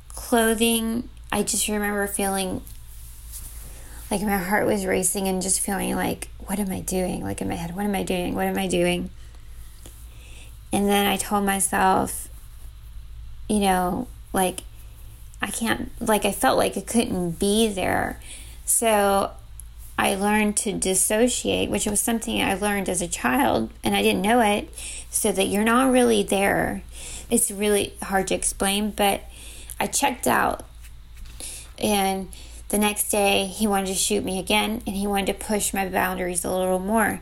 [0.10, 2.62] clothing, I just remember feeling
[4.12, 7.24] like my heart was racing and just feeling like, what am I doing?
[7.24, 8.36] Like in my head, what am I doing?
[8.36, 9.10] What am I doing?
[10.74, 12.28] And then I told myself,
[13.48, 14.62] you know, like
[15.42, 18.20] I can't, like I felt like I couldn't be there.
[18.66, 19.32] So
[20.00, 24.22] I learned to dissociate, which was something I learned as a child and I didn't
[24.22, 24.74] know it,
[25.10, 26.84] so that you're not really there.
[27.30, 29.22] It's really hard to explain, but
[29.80, 30.66] I checked out
[31.78, 32.30] and
[32.70, 35.90] the next day, he wanted to shoot me again and he wanted to push my
[35.90, 37.20] boundaries a little more.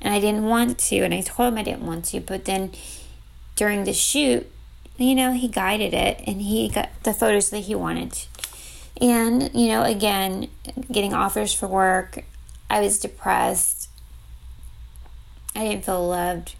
[0.00, 2.20] And I didn't want to, and I told him I didn't want to.
[2.20, 2.72] But then
[3.56, 4.50] during the shoot,
[4.96, 8.26] you know, he guided it and he got the photos that he wanted.
[9.00, 10.48] And, you know, again,
[10.90, 12.24] getting offers for work,
[12.70, 13.90] I was depressed.
[15.54, 16.54] I didn't feel loved.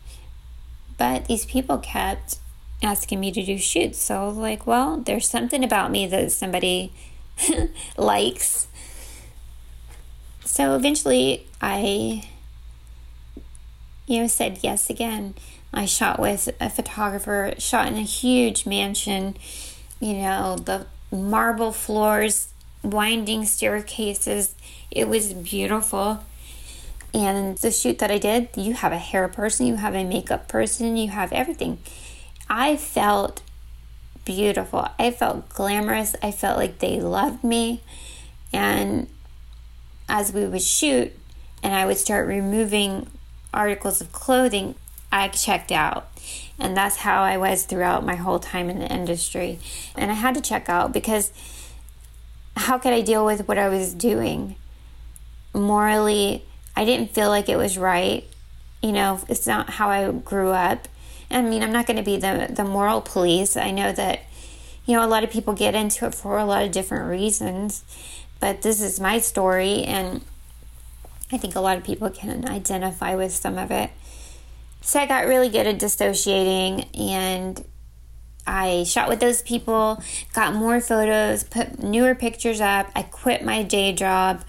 [0.99, 2.39] But these people kept
[2.82, 3.99] asking me to do shoots.
[3.99, 6.93] So I was like, well, there's something about me that somebody
[7.97, 8.68] likes.
[10.45, 12.28] So eventually I,
[14.07, 15.34] you know, said yes again.
[15.72, 19.37] I shot with a photographer, shot in a huge mansion,
[20.01, 22.48] you know, the marble floors,
[22.82, 24.54] winding staircases.
[24.90, 26.24] It was beautiful.
[27.14, 30.48] And the shoot that I did, you have a hair person, you have a makeup
[30.48, 31.78] person, you have everything.
[32.48, 33.42] I felt
[34.26, 34.88] beautiful.
[34.98, 36.14] I felt glamorous.
[36.22, 37.80] I felt like they loved me.
[38.52, 39.09] And
[40.09, 41.12] as we would shoot
[41.62, 43.07] and I would start removing
[43.54, 44.74] articles of clothing,
[45.11, 46.09] I checked out.
[46.59, 49.59] And that's how I was throughout my whole time in the industry.
[49.94, 51.32] And I had to check out because
[52.57, 54.57] how could I deal with what I was doing?
[55.54, 56.44] Morally,
[56.74, 58.24] I didn't feel like it was right.
[58.82, 60.88] You know, it's not how I grew up.
[61.30, 63.57] I mean, I'm not going to be the the moral police.
[63.57, 64.20] I know that
[64.86, 67.84] you know a lot of people get into it for a lot of different reasons,
[68.38, 70.22] but this is my story and
[71.32, 73.90] I think a lot of people can identify with some of it.
[74.87, 77.64] So I got really good at dissociating and
[78.47, 80.01] I shot with those people,
[80.32, 82.93] got more photos, put newer pictures up.
[82.95, 84.45] I quit my day job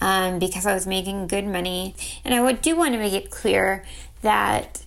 [0.00, 1.94] um, because I was making good money.
[2.24, 3.84] And I do want to make it clear
[4.22, 4.84] that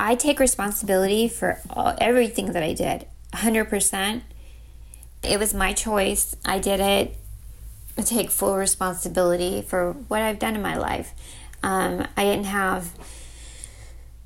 [0.00, 4.22] I take responsibility for all, everything that I did, 100%.
[5.22, 6.34] It was my choice.
[6.44, 7.16] I did it.
[7.96, 11.12] I take full responsibility for what I've done in my life.
[11.62, 12.90] Um, I didn't have,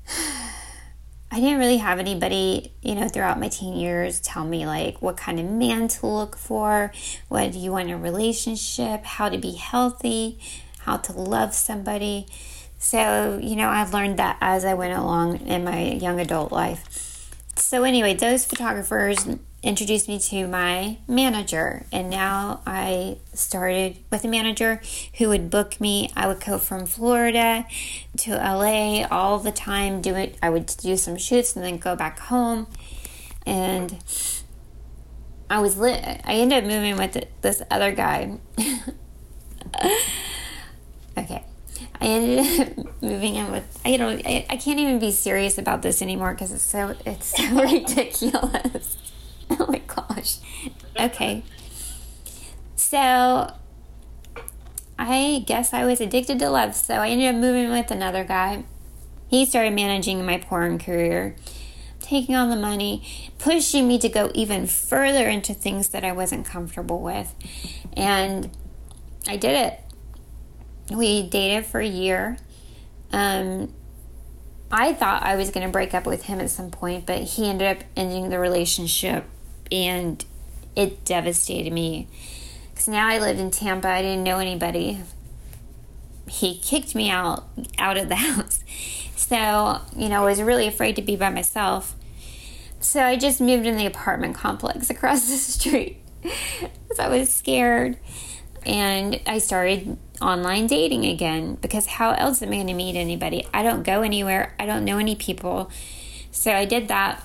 [1.31, 5.17] I didn't really have anybody, you know, throughout my teen years tell me like what
[5.17, 6.91] kind of man to look for,
[7.27, 10.39] what do you want in a relationship, how to be healthy,
[10.79, 12.27] how to love somebody.
[12.77, 17.14] So, you know, I've learned that as I went along in my young adult life.
[17.57, 19.27] So, anyway, those photographers
[19.63, 24.81] introduced me to my manager, and now I started with a manager
[25.17, 26.11] who would book me.
[26.15, 27.65] I would go from Florida
[28.17, 30.37] to LA all the time, do it.
[30.43, 32.67] I would do some shoots and then go back home.
[33.45, 33.97] And
[35.49, 36.03] I was lit.
[36.03, 38.37] I ended up moving with this other guy.
[41.17, 41.45] okay.
[42.05, 46.33] Up moving in with you know I, I can't even be serious about this anymore
[46.33, 48.97] because it's so it's so ridiculous.
[49.49, 50.37] oh my gosh.
[50.99, 51.43] Okay.
[52.75, 53.51] So
[54.97, 58.63] I guess I was addicted to love, so I ended up moving with another guy.
[59.27, 61.35] He started managing my porn career.
[62.01, 66.45] taking all the money, pushing me to go even further into things that I wasn't
[66.45, 67.33] comfortable with.
[67.97, 68.51] And
[69.27, 69.79] I did it.
[70.89, 72.37] We dated for a year.
[73.11, 73.73] Um,
[74.71, 77.49] I thought I was going to break up with him at some point, but he
[77.49, 79.25] ended up ending the relationship
[79.71, 80.23] and
[80.75, 82.07] it devastated me.
[82.69, 85.01] Because now I lived in Tampa, I didn't know anybody.
[86.27, 88.63] He kicked me out out of the house.
[89.15, 91.95] So, you know, I was really afraid to be by myself.
[92.79, 97.97] So I just moved in the apartment complex across the street because I was scared.
[98.65, 103.45] And I started online dating again because how else am I going to meet anybody?
[103.53, 105.69] I don't go anywhere, I don't know any people.
[106.31, 107.21] So I did that.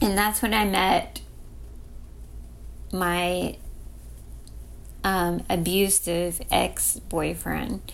[0.00, 1.20] And that's when I met
[2.92, 3.56] my
[5.02, 7.92] um, abusive ex boyfriend.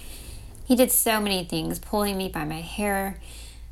[0.64, 3.18] He did so many things, pulling me by my hair,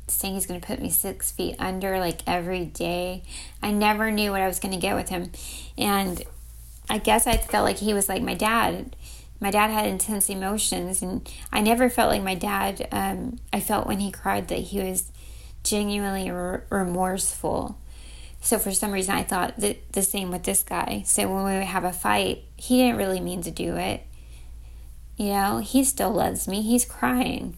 [0.07, 3.23] saying he's going to put me six feet under like every day.
[3.63, 5.31] I never knew what I was going to get with him.
[5.77, 6.21] And
[6.89, 8.95] I guess I felt like he was like my dad.
[9.39, 12.87] My dad had intense emotions, and I never felt like my dad.
[12.91, 15.11] Um, I felt when he cried that he was
[15.63, 17.77] genuinely re- remorseful.
[18.41, 21.03] So for some reason, I thought that the same with this guy.
[21.05, 24.05] So when we would have a fight, he didn't really mean to do it.
[25.17, 26.61] You know, he still loves me.
[26.61, 27.57] He's crying.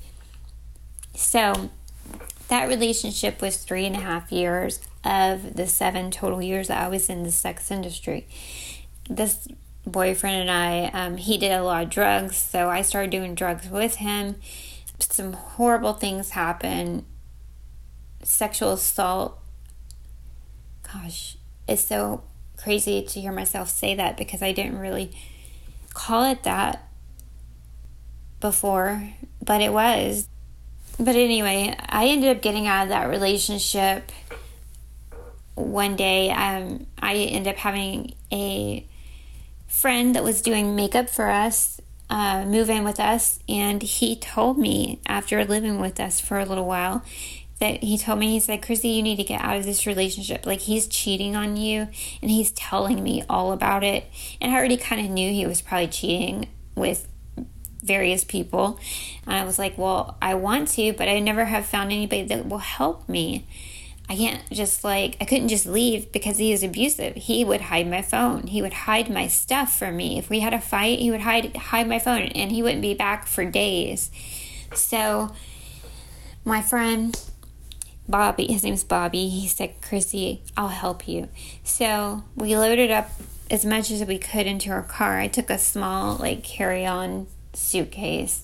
[1.15, 1.69] So
[2.47, 6.87] that relationship was three and a half years of the seven total years that I
[6.87, 8.27] was in the sex industry.
[9.09, 9.47] This
[9.85, 13.69] boyfriend and I, um, he did a lot of drugs, so I started doing drugs
[13.69, 14.35] with him.
[14.99, 17.05] Some horrible things happened.
[18.23, 19.41] Sexual assault
[20.93, 22.23] gosh, it's so
[22.57, 25.11] crazy to hear myself say that because I didn't really
[25.93, 26.87] call it that
[28.39, 29.09] before,
[29.43, 30.27] but it was.
[30.99, 34.11] But anyway, I ended up getting out of that relationship
[35.55, 36.31] one day.
[36.31, 38.85] Um, I ended up having a
[39.71, 44.57] friend that was doing makeup for us uh, move in with us, and he told
[44.57, 47.03] me after living with us for a little while,
[47.59, 50.45] that he told me, he said, Crissy, you need to get out of this relationship.
[50.45, 51.87] Like, he's cheating on you,
[52.21, 54.03] and he's telling me all about it.
[54.41, 57.07] And I already kind of knew he was probably cheating with
[57.81, 58.77] various people.
[59.25, 62.49] And I was like, well, I want to, but I never have found anybody that
[62.49, 63.47] will help me.
[64.11, 67.15] I can't just like, I couldn't just leave because he is abusive.
[67.15, 68.47] He would hide my phone.
[68.47, 70.17] He would hide my stuff from me.
[70.17, 72.93] If we had a fight, he would hide hide my phone and he wouldn't be
[72.93, 74.11] back for days.
[74.73, 75.33] So
[76.43, 77.17] my friend
[78.09, 81.29] Bobby, his name's Bobby, he said, Crissy, I'll help you.
[81.63, 83.11] So we loaded up
[83.49, 85.19] as much as we could into our car.
[85.19, 88.43] I took a small, like, carry on suitcase,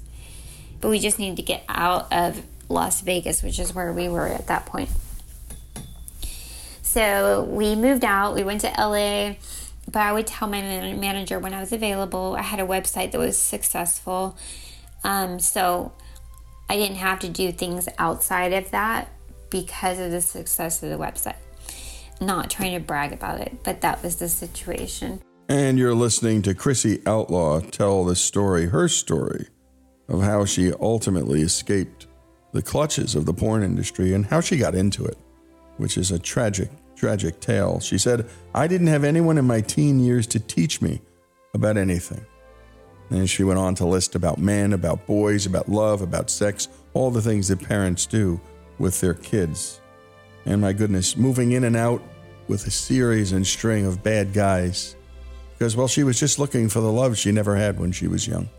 [0.79, 4.27] but we just needed to get out of Las Vegas, which is where we were
[4.27, 4.89] at that point.
[6.97, 9.35] So we moved out, we went to LA,
[9.85, 12.35] but I would tell my manager when I was available.
[12.35, 14.35] I had a website that was successful.
[15.03, 15.91] Um, so
[16.67, 19.09] I didn't have to do things outside of that
[19.51, 21.35] because of the success of the website.
[22.19, 25.21] Not trying to brag about it, but that was the situation.
[25.47, 29.45] And you're listening to Crissy Outlaw tell the story, her story,
[30.09, 32.07] of how she ultimately escaped
[32.53, 35.19] the clutches of the porn industry and how she got into it,
[35.77, 37.79] which is a tragic, tragic tale.
[37.79, 41.01] She said, I didn't have anyone in my teen years to teach me
[41.53, 42.25] about anything.
[43.09, 47.09] And she went on to list about men, about boys, about love, about sex, all
[47.09, 48.41] the things that parents do
[48.79, 49.79] with their kids.
[50.45, 52.01] And my goodness, moving in and out
[52.47, 54.95] with a series and string of bad guys.
[55.53, 58.27] Because, well, she was just looking for the love she never had when she was
[58.27, 58.49] young.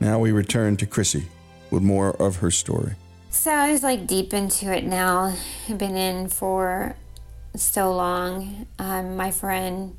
[0.00, 1.24] Now we return to Crissy
[1.70, 2.94] with more of her story.
[3.30, 5.34] So I was like deep into it now.
[5.68, 6.96] I've been in for
[7.54, 8.66] so long.
[8.78, 9.96] Um, my friend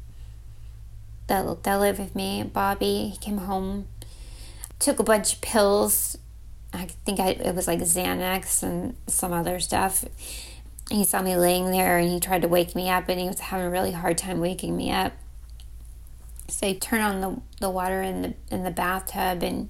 [1.27, 3.87] that, that lived with me, Bobby, he came home,
[4.79, 6.17] took a bunch of pills
[6.75, 10.03] I think I, it was like Xanax and some other stuff.
[10.91, 13.39] He saw me laying there and he tried to wake me up and he was
[13.39, 15.13] having a really hard time waking me up.
[16.47, 19.69] So he turned on the, the water in the in the bathtub and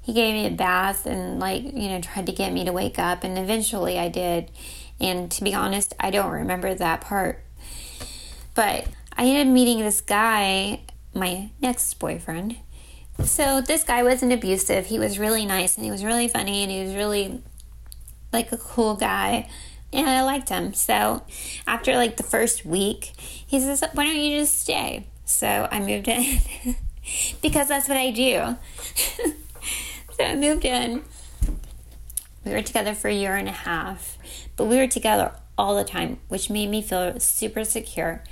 [0.00, 2.98] he gave me a bath and like, you know, tried to get me to wake
[2.98, 4.50] up and eventually I did.
[5.00, 7.44] And to be honest, I don't remember that part.
[8.54, 8.86] But
[9.16, 10.80] I ended up meeting this guy,
[11.14, 12.56] my next boyfriend,
[13.24, 14.86] so this guy wasn't abusive.
[14.86, 17.42] He was really nice and he was really funny and he was really
[18.32, 19.48] like a cool guy.
[19.92, 20.74] And I liked him.
[20.74, 21.22] So
[21.66, 25.06] after like the first week, he says, Why don't you just stay?
[25.24, 26.40] So I moved in
[27.42, 28.56] because that's what I do.
[30.16, 31.02] so I moved in.
[32.46, 34.16] We were together for a year and a half,
[34.54, 38.22] but we were together all the time, which made me feel super secure.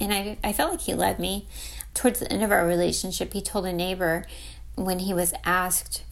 [0.00, 1.46] And I, I felt like he loved me.
[1.94, 4.26] Towards the end of our relationship, he told a neighbor
[4.74, 6.02] when he was asked,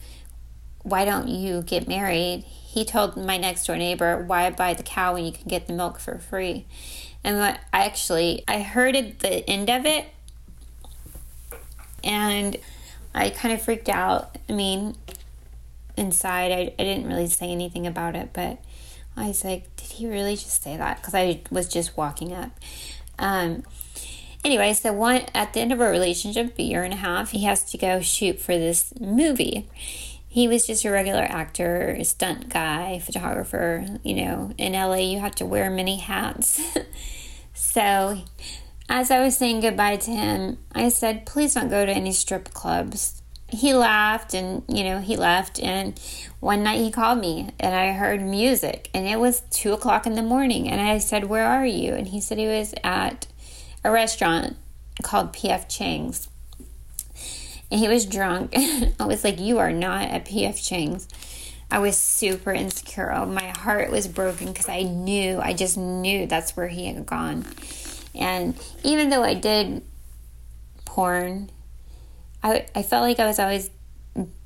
[0.83, 2.45] Why don't you get married?
[2.45, 5.73] He told my next door neighbor, Why buy the cow when you can get the
[5.73, 6.65] milk for free?
[7.25, 10.05] And what I actually I heard at the end of it
[12.05, 12.55] and
[13.13, 14.37] I kind of freaked out.
[14.49, 14.95] I mean,
[15.97, 18.63] inside, I, I didn't really say anything about it, but
[19.15, 20.97] I was like, did he really just say that?
[20.97, 22.51] Because I was just walking up.
[23.19, 23.63] Um,
[24.43, 27.43] anyway, so one at the end of our relationship, a year and a half, he
[27.45, 29.69] has to go shoot for this movie.
[30.27, 33.85] He was just a regular actor, stunt guy, photographer.
[34.03, 36.59] You know, in LA, you have to wear many hats.
[37.53, 38.19] so
[38.89, 42.53] as I was saying goodbye to him, I said, please don't go to any strip
[42.53, 43.22] clubs.
[43.53, 45.61] He laughed and, you know, he left.
[45.61, 45.99] And
[46.39, 50.15] one night he called me and I heard music and it was two o'clock in
[50.15, 50.67] the morning.
[50.67, 51.93] And I said, Where are you?
[51.93, 53.27] And he said he was at
[53.83, 54.57] a restaurant
[55.01, 56.29] called PF Chang's.
[57.69, 58.53] And he was drunk.
[58.99, 61.07] I was like, You are not at PF Chang's.
[61.71, 63.11] I was super insecure.
[63.11, 67.05] Oh, my heart was broken because I knew, I just knew that's where he had
[67.05, 67.45] gone.
[68.13, 69.81] And even though I did
[70.85, 71.49] porn,
[72.43, 73.69] I, I felt like I was always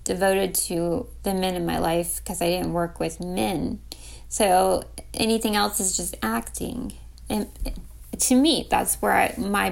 [0.03, 3.81] devoted to the men in my life because I didn't work with men.
[4.29, 4.83] So
[5.13, 6.93] anything else is just acting.
[7.29, 7.49] And
[8.19, 9.71] to me, that's where I, my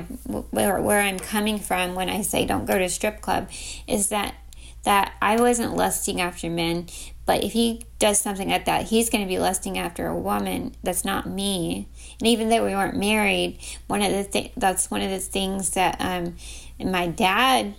[0.51, 3.49] where, where I'm coming from when I say don't go to strip club
[3.87, 4.35] is that
[4.83, 6.85] that I wasn't lusting after men,
[7.25, 10.75] but if he does something like that, he's going to be lusting after a woman
[10.83, 11.87] that's not me.
[12.19, 13.57] And even though we weren't married,
[13.87, 16.35] one of the th- that's one of the things that um,
[16.79, 17.73] my dad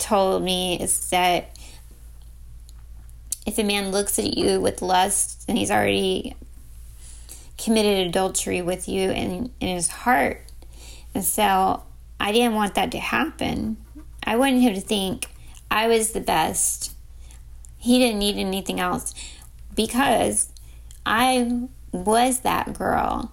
[0.00, 1.56] told me is that
[3.46, 6.34] if a man looks at you with lust and he's already
[7.62, 10.42] committed adultery with you in, in his heart.
[11.14, 11.82] And so
[12.18, 13.76] I didn't want that to happen.
[14.24, 15.26] I wanted him to think
[15.70, 16.94] I was the best.
[17.78, 19.14] He didn't need anything else
[19.74, 20.50] because
[21.04, 23.32] I was that girl.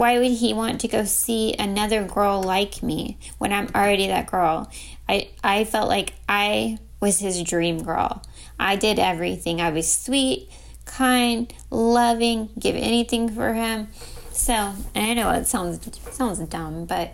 [0.00, 4.30] Why would he want to go see another girl like me when I'm already that
[4.30, 4.72] girl?
[5.06, 8.22] I, I felt like I was his dream girl.
[8.58, 9.60] I did everything.
[9.60, 10.48] I was sweet,
[10.86, 13.88] kind, loving, give anything for him.
[14.32, 17.12] So, I know it sounds sounds dumb, but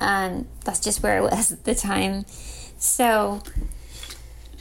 [0.00, 2.26] um, that's just where I was at the time.
[2.78, 3.42] So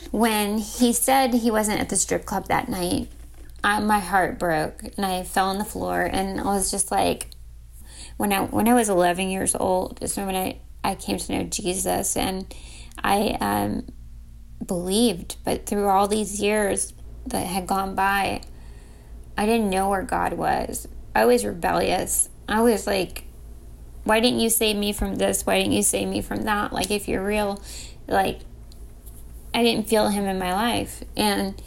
[0.09, 3.09] when he said he wasn't at the strip club that night,
[3.63, 7.27] I, my heart broke and I fell on the floor and I was just like,
[8.17, 11.43] when I when I was 11 years old is when I I came to know
[11.43, 12.53] Jesus and
[13.03, 13.87] I um,
[14.65, 16.93] believed, but through all these years
[17.27, 18.41] that had gone by,
[19.37, 20.87] I didn't know where God was.
[21.13, 22.29] I was rebellious.
[22.47, 23.23] I was like,
[24.03, 25.45] why didn't you save me from this?
[25.45, 26.71] Why didn't you save me from that?
[26.71, 27.61] Like, if you're real,
[28.07, 28.39] like
[29.53, 31.03] I didn't feel him in my life.
[31.15, 31.61] And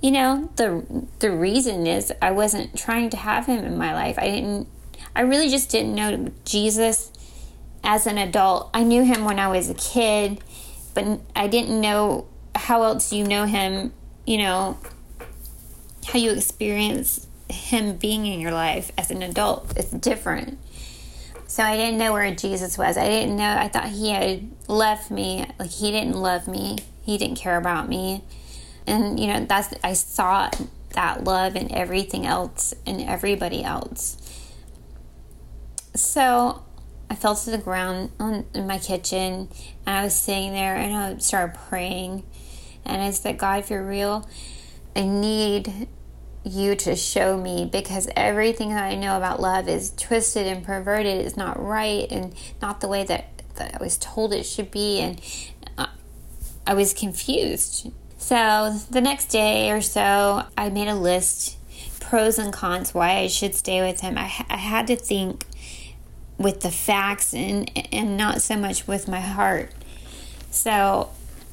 [0.00, 4.18] you know, the the reason is I wasn't trying to have him in my life.
[4.18, 4.68] I didn't
[5.14, 7.12] I really just didn't know Jesus
[7.82, 8.70] as an adult.
[8.72, 10.40] I knew him when I was a kid,
[10.94, 13.92] but I didn't know how else you know him,
[14.26, 14.78] you know,
[16.06, 19.72] how you experience him being in your life as an adult.
[19.76, 20.58] It's different.
[21.46, 22.96] So I didn't know where Jesus was.
[22.96, 23.56] I didn't know.
[23.56, 25.46] I thought he had left me.
[25.58, 26.78] Like he didn't love me.
[27.02, 28.22] He didn't care about me.
[28.90, 30.50] And you know, that's I saw
[30.94, 34.16] that love in everything else and everybody else.
[35.94, 36.64] So
[37.08, 39.48] I fell to the ground on, in my kitchen
[39.86, 42.24] and I was sitting there and I started praying.
[42.84, 44.28] And I said, God, if you're real,
[44.96, 45.88] I need
[46.42, 51.24] you to show me because everything that I know about love is twisted and perverted,
[51.24, 55.00] is not right and not the way that, that I was told it should be.
[55.00, 55.20] And
[55.78, 55.86] uh,
[56.66, 57.90] I was confused.
[58.20, 61.56] So the next day or so, I made a list
[62.00, 64.16] pros and cons why I should stay with him.
[64.16, 65.46] I, I had to think
[66.38, 69.72] with the facts and, and not so much with my heart.
[70.50, 71.10] So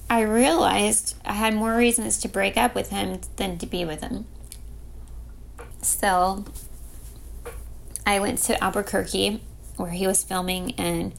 [0.09, 4.01] I realized I had more reasons to break up with him than to be with
[4.01, 4.25] him.
[5.81, 6.45] So
[8.05, 9.41] I went to Albuquerque
[9.77, 11.13] where he was filming and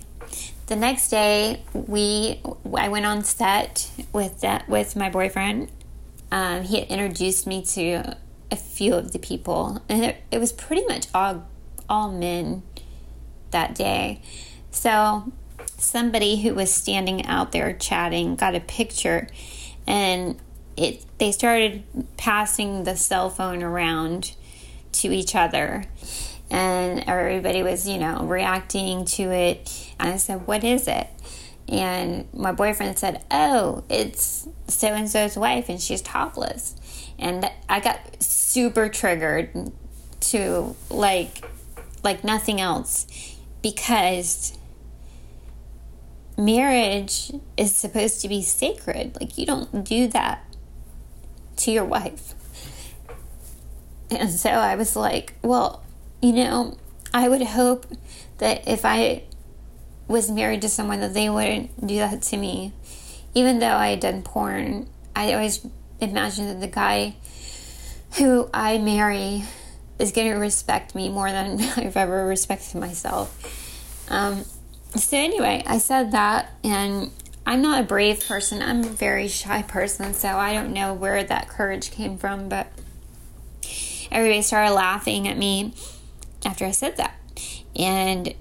[0.69, 2.41] the next day we
[2.77, 5.73] I went on set with that with my boyfriend.
[6.31, 8.17] Um, he introduced me to
[8.51, 11.47] a few of the people and it, it was pretty much all
[11.89, 12.63] all men
[13.51, 14.21] that day.
[14.71, 15.33] So
[15.79, 19.29] somebody who was standing out there chatting got a picture
[19.87, 20.39] and
[20.77, 21.83] it they started
[22.19, 24.35] passing the cell phone around
[24.93, 25.85] to each other.
[26.51, 29.93] And everybody was, you know, reacting to it.
[30.01, 31.07] And I said, What is it?
[31.69, 36.75] And my boyfriend said, Oh, it's so and so's wife, and she's topless.
[37.19, 39.73] And I got super triggered
[40.21, 41.45] to like,
[42.03, 43.07] like nothing else
[43.61, 44.57] because
[46.39, 49.19] marriage is supposed to be sacred.
[49.21, 50.45] Like, you don't do that
[51.57, 52.35] to your wife.
[54.11, 55.83] And so I was like, well,
[56.21, 56.77] you know,
[57.13, 57.87] I would hope
[58.39, 59.25] that if I
[60.09, 62.73] was married to someone that they wouldn't do that to me.
[63.35, 65.65] Even though I had done porn, I always
[66.01, 67.15] imagined that the guy
[68.17, 69.45] who I marry
[69.99, 74.07] is going to respect me more than I've ever respected myself.
[74.11, 74.45] Um,
[74.97, 77.11] so anyway, I said that, and
[77.47, 78.63] I'm not a brave person.
[78.63, 82.69] I'm a very shy person, so I don't know where that courage came from, but
[84.11, 85.75] everybody started laughing at me
[86.45, 87.15] after I said that.
[87.77, 88.35] And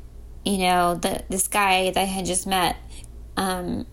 [0.48, 2.78] you know, the this guy that I had just met,
[3.36, 3.86] um,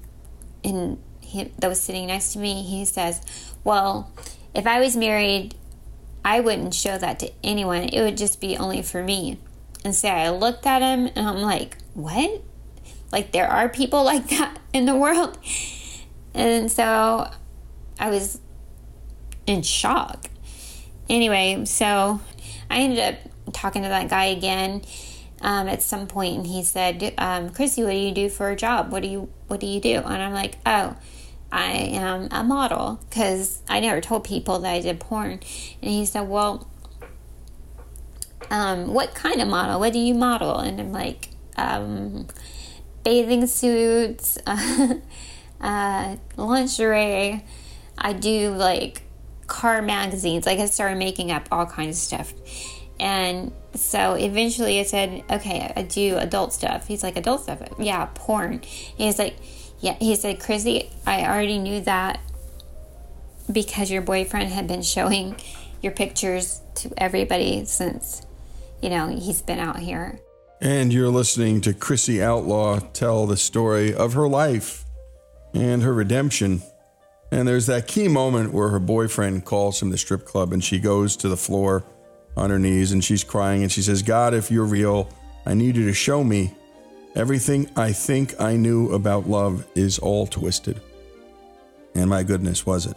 [0.63, 3.21] and he, that was sitting next to me, he says,
[3.65, 4.13] "Well,
[4.55, 5.57] if I was married,
[6.25, 7.83] I wouldn't show that to anyone.
[7.83, 9.41] It would just be only for me."
[9.85, 12.43] And so I looked at him, and I'm like, "What?
[13.11, 15.37] Like there are people like that in the world?"
[16.35, 17.31] And so
[17.99, 18.41] I was
[19.47, 20.31] in shock.
[21.09, 22.21] Anyway, so
[22.71, 24.83] I ended up talking to that guy again
[25.41, 28.57] um, at some point, and he said, um, "Crissy, what do you do for a
[28.57, 28.91] job?
[28.91, 30.97] What do you What do you do?" And I'm like, "Oh."
[31.53, 35.39] I am a model because I never told people that I did porn.
[35.81, 36.69] And he said, Well,
[38.51, 39.79] um, what kind of model?
[39.79, 40.59] What do you model?
[40.59, 42.27] And I'm like, um,
[43.05, 44.37] bathing suits,
[45.61, 47.45] uh, lingerie.
[47.97, 49.03] I do like
[49.47, 50.47] car magazines.
[50.47, 52.35] Like I started making up all kinds of stuff.
[53.05, 56.87] And so eventually I said, okay, I do adult stuff.
[56.89, 57.61] He's like, adult stuff?
[57.79, 58.63] Yeah, porn.
[58.63, 59.37] He's like,
[59.81, 59.93] yeah.
[60.01, 62.19] He said, Crissy, I already knew that
[63.53, 65.37] because your boyfriend had been showing
[65.83, 68.27] your pictures to everybody since,
[68.81, 70.19] you know, he's been out here.
[70.63, 74.87] And you're listening to Crissy Outlaw tell the story of her life
[75.53, 76.63] and her redemption.
[77.31, 80.79] And there's that key moment where her boyfriend calls from the strip club and she
[80.79, 81.85] goes to the floor
[82.37, 85.09] on her knees and she's crying and she says, God, if you're real,
[85.47, 86.55] I need you to show me.
[87.15, 90.81] Everything I think I knew about love is all twisted.
[91.95, 92.97] And my goodness, was it?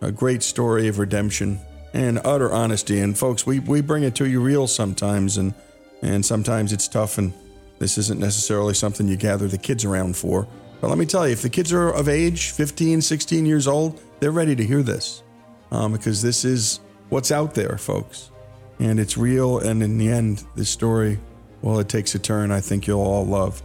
[0.00, 1.60] A great story of redemption
[1.92, 3.00] and utter honesty.
[3.00, 5.52] And folks, we, we bring it to you real sometimes, and,
[6.00, 7.34] and sometimes it's tough, and
[7.78, 10.46] this isn't necessarily something you gather the kids around for.
[10.80, 14.00] But let me tell you, if the kids are of age, 15, 16 years old,
[14.20, 15.22] they're ready to hear this
[15.70, 16.80] um, because this is
[17.10, 18.30] what's out there, folks
[18.78, 19.58] and it's real.
[19.58, 21.18] And in the end, this story,
[21.62, 23.62] well, it takes a turn I think you'll all love.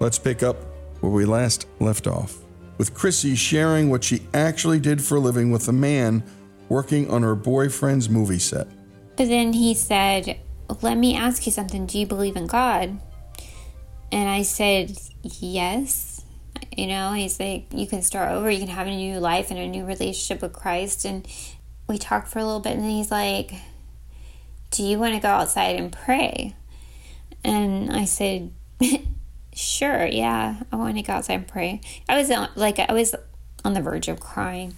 [0.00, 0.56] Let's pick up
[1.00, 2.38] where we last left off
[2.78, 6.22] with Crissy sharing what she actually did for a living with a man
[6.68, 8.66] working on her boyfriend's movie set.
[9.16, 10.40] But then he said,
[10.82, 11.86] Let me ask you something.
[11.86, 12.98] Do you believe in God?
[14.10, 16.24] And I said, Yes.
[16.76, 18.50] You know, he's like, You can start over.
[18.50, 21.04] You can have a new life and a new relationship with Christ.
[21.04, 21.26] And
[21.88, 23.52] we talked for a little bit, and he's like,
[24.74, 26.56] do you want to go outside and pray?
[27.44, 28.50] And I said,
[29.54, 31.80] Sure, yeah, I want to go outside and pray.
[32.08, 33.14] I was like, I was
[33.64, 34.74] on the verge of crying.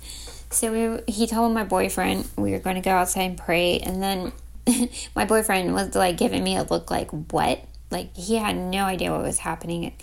[0.50, 3.78] So we, he told my boyfriend we were going to go outside and pray.
[3.78, 4.32] And then
[5.16, 7.64] my boyfriend was like giving me a look like, What?
[7.90, 9.94] Like he had no idea what was happening.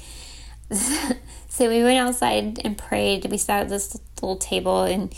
[1.50, 3.30] so we went outside and prayed.
[3.30, 5.14] We sat at this little table and,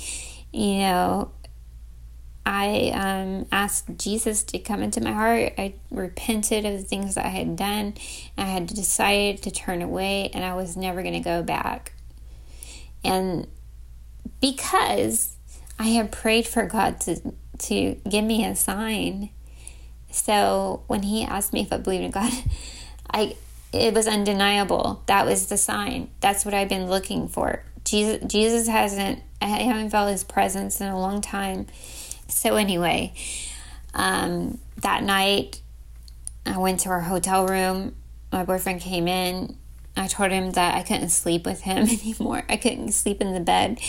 [0.51, 1.31] you know,
[2.45, 5.53] I um, asked Jesus to come into my heart.
[5.57, 7.95] I repented of the things that I had done.
[8.37, 11.93] I had decided to turn away, and I was never going to go back.
[13.03, 13.47] And
[14.41, 15.35] because
[15.79, 19.31] I had prayed for God to to give me a sign,
[20.11, 22.31] so when He asked me if I believed in God,
[23.09, 23.35] I
[23.73, 25.01] it was undeniable.
[25.07, 26.09] That was the sign.
[26.19, 27.63] That's what I've been looking for.
[27.83, 29.23] Jesus Jesus hasn't.
[29.41, 31.65] I haven't felt His presence in a long time
[32.27, 33.13] so, anyway,
[33.93, 35.61] um, that night
[36.45, 37.95] I went to our hotel room.
[38.31, 39.57] My boyfriend came in.
[39.97, 42.43] I told him that I couldn't sleep with him anymore.
[42.49, 43.79] I couldn't sleep in the bed.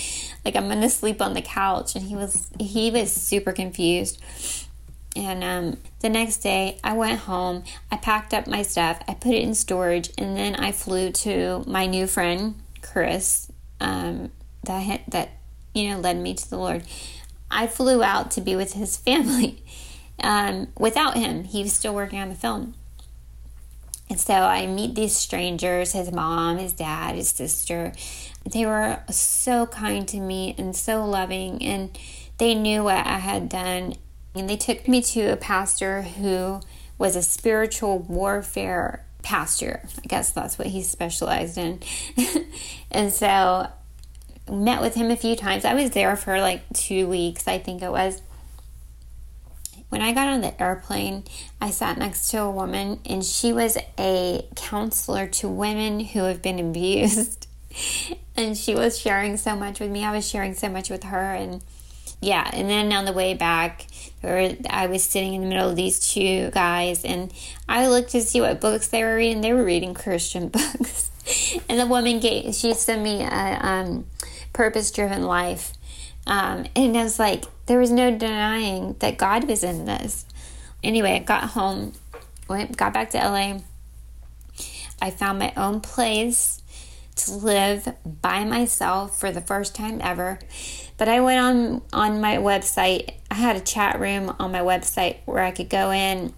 [0.45, 1.97] Like I'm gonna sleep on the couch.
[1.97, 4.23] And he was he was super confused.
[5.17, 7.65] And um, the next day, I went home.
[7.91, 9.01] I packed up my stuff.
[9.09, 13.51] I put it in storage, and then I flew to my new friend Chris.
[13.81, 14.31] Um,
[14.65, 15.31] that that
[15.75, 16.85] you know led me to the Lord.
[17.51, 19.63] I flew out to be with his family.
[20.23, 21.45] um, without him.
[21.45, 22.75] He was still working on the film.
[24.09, 27.93] And so I meet these strangers his mom, his dad, his sister.
[28.51, 31.99] They were so kind to me and so loving, and
[32.39, 33.95] they knew what I had done.
[34.35, 36.61] And they took me to a pastor who
[36.99, 39.83] was a spiritual warfare pastor.
[39.99, 41.81] I guess that's what he specialized in.
[42.93, 43.69] and so
[44.51, 45.65] met with him a few times.
[45.65, 48.23] I was there for like two weeks, I think it was.
[49.89, 51.25] When I got on the airplane,
[51.61, 56.43] I sat next to a woman, and she was a counselor to women who have
[56.43, 57.47] been abused.
[58.37, 60.05] and she was sharing so much with me.
[60.05, 61.35] I was sharing so much with her.
[61.35, 61.63] And
[62.21, 63.87] yeah, and then on the way back,
[64.23, 67.33] I was sitting in the middle of these two guys, and
[67.69, 69.41] I looked to see what books they were reading.
[69.41, 71.11] They were reading Christian books.
[71.69, 74.07] and the woman gave, she sent me a um,
[74.57, 75.75] purpose driven life.
[76.27, 80.25] Um, and I was like, there was no denying that God was in this.
[80.83, 81.93] Anyway, I got home,
[82.49, 83.59] went, got back to LA.
[85.01, 86.63] I found my own place
[87.17, 90.39] to live by myself for the first time ever.
[90.97, 93.15] But I went on on my website.
[93.31, 96.33] I had a chat room on my website where I could go in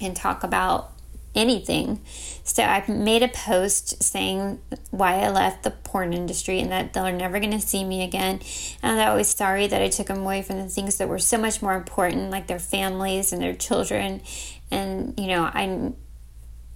[0.00, 0.92] and talk about
[1.36, 2.00] anything.
[2.42, 4.60] So I made a post saying
[4.90, 8.40] why I left the porn industry and that they're never going to see me again.
[8.82, 11.18] And I was always sorry that I took them away from the things that were
[11.18, 14.22] so much more important, like their families and their children.
[14.70, 15.92] And, you know, I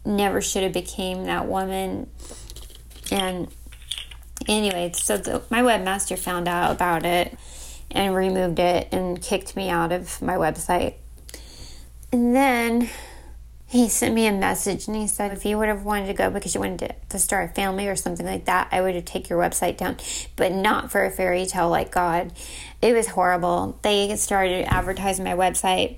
[0.05, 2.11] never should have became that woman.
[3.11, 3.49] And
[4.49, 7.37] anyway, so the, my webmaster found out about it
[7.91, 10.95] and removed it and kicked me out of my website.
[12.12, 12.91] And then
[13.70, 16.28] he sent me a message and he said if you would have wanted to go
[16.28, 19.05] because you wanted to, to start a family or something like that i would have
[19.05, 19.97] taken your website down
[20.36, 22.32] but not for a fairy tale like god.
[22.82, 23.78] It was horrible.
[23.82, 25.97] They started advertising my website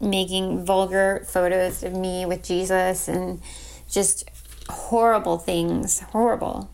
[0.00, 3.40] making vulgar photos of me with jesus and
[3.88, 4.28] just
[4.68, 6.70] horrible things horrible.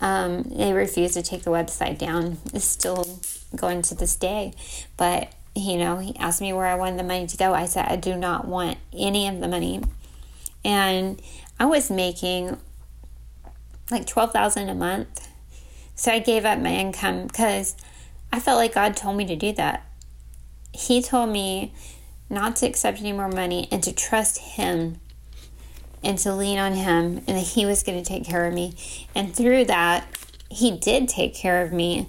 [0.00, 2.38] Um, they refused to take the website down.
[2.52, 3.20] It's still
[3.54, 4.54] going to this day
[4.96, 7.52] but you know, he asked me where I wanted the money to go.
[7.52, 9.82] I said, I do not want any of the money.
[10.64, 11.20] And
[11.58, 12.58] I was making
[13.90, 15.28] like 12000 a month.
[15.94, 17.76] So I gave up my income because
[18.32, 19.86] I felt like God told me to do that.
[20.72, 21.74] He told me
[22.30, 25.00] not to accept any more money and to trust Him
[26.02, 28.74] and to lean on Him and that He was going to take care of me.
[29.14, 30.06] And through that,
[30.50, 32.08] He did take care of me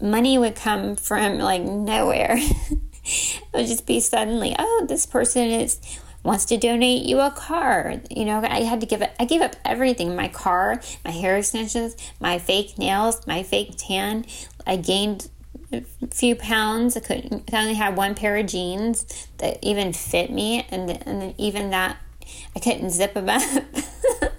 [0.00, 2.36] money would come from like nowhere.
[3.04, 5.80] it would just be suddenly, oh, this person is
[6.24, 8.00] wants to donate you a car.
[8.10, 10.16] You know, I had to give it I gave up everything.
[10.16, 14.24] My car, my hair extensions, my fake nails, my fake tan.
[14.66, 15.28] I gained
[15.72, 16.96] a few pounds.
[16.96, 21.34] I couldn't I only had one pair of jeans that even fit me and and
[21.38, 21.98] even that
[22.56, 23.42] I couldn't zip them up.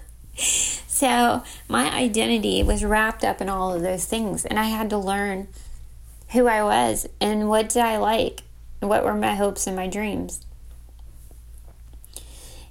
[0.96, 4.96] So my identity was wrapped up in all of those things, and I had to
[4.96, 5.48] learn
[6.30, 8.44] who I was and what did I like,
[8.80, 10.46] and what were my hopes and my dreams.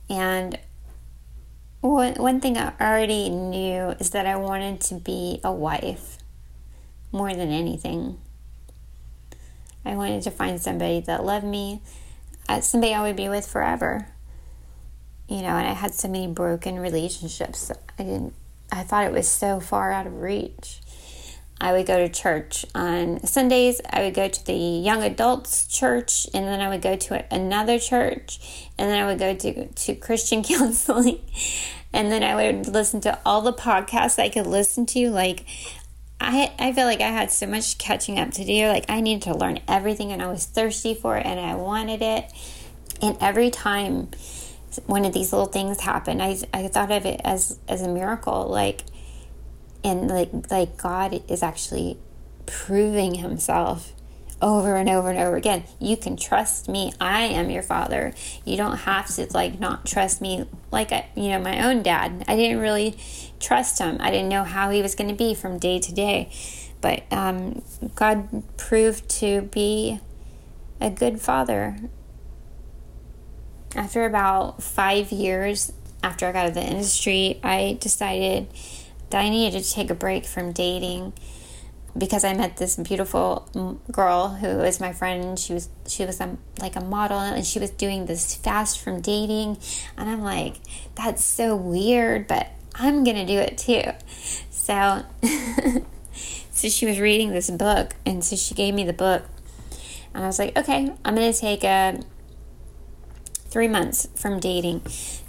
[0.09, 0.57] And
[1.81, 6.17] one, one thing I already knew is that I wanted to be a wife
[7.11, 8.17] more than anything.
[9.85, 11.83] I wanted to find somebody that loved me,
[12.49, 14.07] uh, somebody I would be with forever
[15.27, 17.71] you know, and I had so many broken relationships.
[17.97, 18.33] I didn't,
[18.71, 20.81] I thought it was so far out of reach.
[21.59, 23.79] I would go to church on Sundays.
[23.89, 27.79] I would go to the young adults church, and then I would go to another
[27.79, 31.21] church, and then I would go to, to Christian counseling,
[31.93, 35.09] and then I would listen to all the podcasts I could listen to.
[35.09, 35.45] Like,
[36.19, 38.67] I I feel like I had so much catching up to do.
[38.67, 42.01] Like, I needed to learn everything, and I was thirsty for it, and I wanted
[42.01, 42.25] it.
[43.01, 44.09] And every time
[44.85, 48.47] one of these little things happened, I, I thought of it as, as a miracle.
[48.47, 48.81] Like,
[49.83, 51.97] and like, like God is actually
[52.45, 53.93] proving himself
[54.41, 55.63] over and over and over again.
[55.79, 56.93] You can trust me.
[56.99, 58.13] I am your father.
[58.43, 62.25] You don't have to like not trust me like I, you know my own dad.
[62.27, 62.97] I didn't really
[63.39, 63.97] trust him.
[63.99, 66.31] I didn't know how he was going to be from day to day.
[66.81, 67.63] But um,
[67.95, 69.99] God proved to be
[70.81, 71.77] a good father
[73.75, 75.71] after about five years
[76.03, 78.47] after I got out of the industry, I decided
[79.09, 81.13] that I needed to take a break from dating
[81.97, 83.49] because I met this beautiful
[83.91, 85.39] girl who was my friend.
[85.39, 89.01] She was she was a, like a model, and she was doing this fast from
[89.01, 89.57] dating,
[89.97, 90.57] and I'm like,
[90.95, 93.83] that's so weird, but I'm gonna do it too.
[94.49, 95.03] So,
[96.51, 99.23] so she was reading this book, and so she gave me the book,
[100.13, 101.99] and I was like, okay, I'm gonna take a
[103.55, 104.81] three months from dating.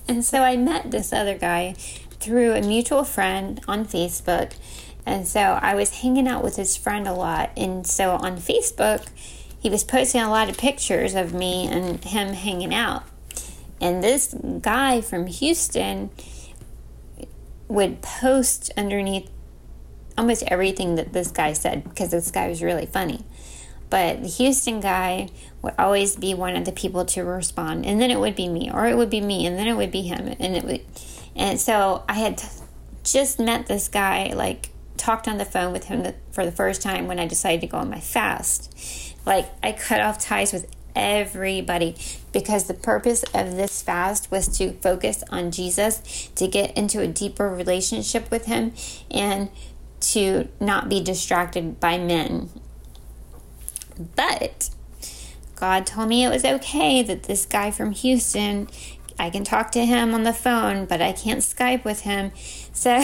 [0.09, 1.75] And so I met this other guy
[2.19, 4.55] through a mutual friend on Facebook.
[5.07, 7.53] And so I was hanging out with his friend a lot.
[7.57, 9.07] And so on Facebook,
[9.61, 13.05] he was posting a lot of pictures of me and him hanging out.
[13.81, 16.11] And this guy from Houston
[17.69, 19.31] would post underneath
[20.19, 23.25] almost everything that this guy said because this guy was really funny.
[23.89, 25.29] But the Houston guy
[25.63, 28.71] would always be one of the people to respond, and then it would be me,
[28.73, 30.81] or it would be me, and then it would be him, and it would.
[31.35, 32.43] And so I had
[33.05, 37.07] just met this guy, like talked on the phone with him for the first time
[37.07, 39.15] when I decided to go on my fast.
[39.25, 41.95] Like I cut off ties with everybody
[42.33, 47.07] because the purpose of this fast was to focus on Jesus, to get into a
[47.07, 48.73] deeper relationship with Him,
[49.11, 49.51] and
[50.01, 52.49] to not be distracted by men.
[54.15, 54.71] But
[55.55, 58.69] God told me it was okay that this guy from Houston,
[59.19, 62.33] I can talk to him on the phone, but I can't Skype with him.
[62.73, 63.01] So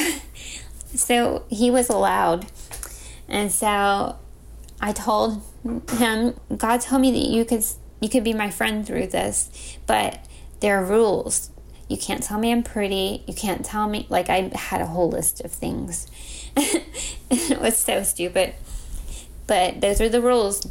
[0.95, 2.47] so he was allowed.
[3.29, 4.19] And so
[4.81, 5.43] I told
[5.93, 7.65] him, God told me that you could
[8.01, 10.19] you could be my friend through this, but
[10.61, 11.51] there are rules.
[11.89, 13.23] You can't tell me I'm pretty.
[13.27, 16.07] You can't tell me like I had a whole list of things.
[16.57, 18.55] it was so stupid.
[19.47, 20.67] But those are the rules.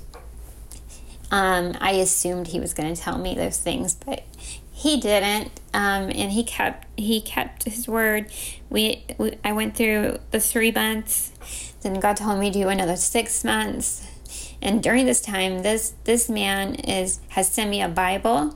[1.32, 4.24] Um, I assumed he was going to tell me those things, but
[4.72, 5.52] he didn't.
[5.74, 8.32] Um, and he kept he kept his word.
[8.70, 11.32] We, we I went through the three months.
[11.82, 14.08] Then God told me to do another six months.
[14.62, 18.56] And during this time, this this man is has sent me a Bible,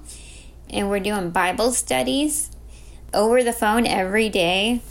[0.69, 2.51] and we're doing Bible studies
[3.13, 4.81] over the phone every day.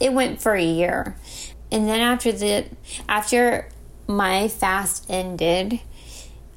[0.00, 1.16] It went for a year,
[1.70, 2.66] and then after the
[3.08, 3.68] after
[4.06, 5.80] my fast ended,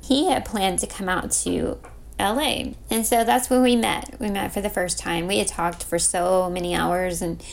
[0.10, 1.78] he had planned to come out to
[2.20, 2.74] LA.
[2.90, 4.20] And so that's when we met.
[4.20, 5.28] We met for the first time.
[5.28, 7.44] We had talked for so many hours and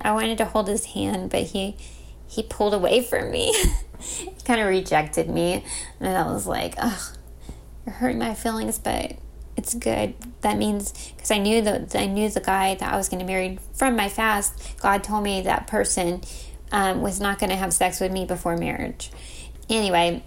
[0.00, 1.76] I wanted to hold his hand, but he
[2.26, 3.54] he pulled away from me.
[4.00, 5.62] he kind of rejected me.
[6.00, 7.16] And I was like, "Ugh,
[7.84, 9.12] you're hurting my feelings, but
[9.56, 10.14] it's good.
[10.40, 13.26] That means because I knew that I knew the guy that I was going to
[13.26, 14.80] marry from my fast.
[14.80, 16.22] God told me that person
[16.72, 19.10] um, was not going to have sex with me before marriage.
[19.68, 20.22] Anyway,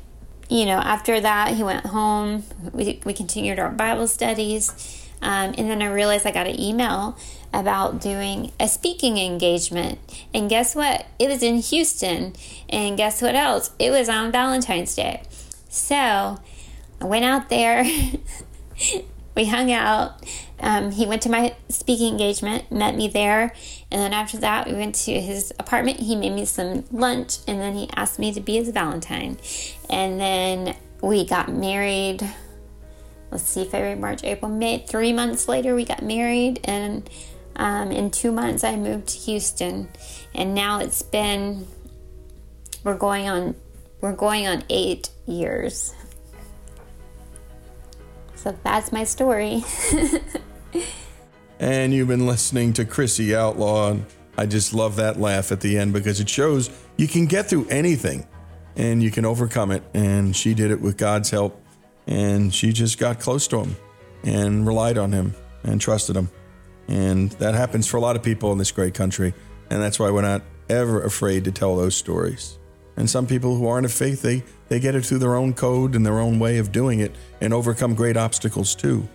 [0.52, 2.44] you know, after that, he went home.
[2.74, 5.08] We, we continued our Bible studies.
[5.22, 7.18] Um, and then I realized I got an email
[7.54, 9.98] about doing a speaking engagement.
[10.34, 11.06] And guess what?
[11.18, 12.34] It was in Houston.
[12.68, 13.72] And guess what else?
[13.80, 15.24] It was on Valentine's Day.
[15.70, 15.96] So
[17.00, 17.86] I went out there.
[19.36, 20.22] we hung out.
[20.60, 23.54] Um, he went to my speaking engagement, met me there,
[23.92, 26.00] and then after that, we went to his apartment.
[26.00, 29.38] He made me some lunch, and then he asked me to be his Valentine.
[29.90, 32.28] And then we got married.
[33.32, 34.80] Let's see, February, March, April, May.
[34.80, 37.10] Three months later, we got married, and
[37.58, 39.90] um, in two months, I moved to Houston,
[40.34, 41.68] and now it's been
[42.84, 43.56] we're going on
[44.00, 45.94] we're going on eight years.
[48.36, 49.64] So that's my story.
[51.62, 53.92] and you've been listening to Crissy Outlaw.
[53.92, 54.06] And
[54.36, 57.68] I just love that laugh at the end because it shows you can get through
[57.70, 58.28] anything
[58.76, 59.84] and you can overcome it.
[59.94, 61.64] And she did it with God's help.
[62.08, 63.78] And she just got close to him
[64.24, 66.30] and relied on him and trusted him.
[66.88, 69.34] And that happens for a lot of people in this great country.
[69.70, 72.58] And that's why we're not ever afraid to tell those stories.
[72.98, 75.96] And some people who aren't of faith, they, they get it through their own code
[75.96, 79.08] and their own way of doing it and overcome great obstacles too.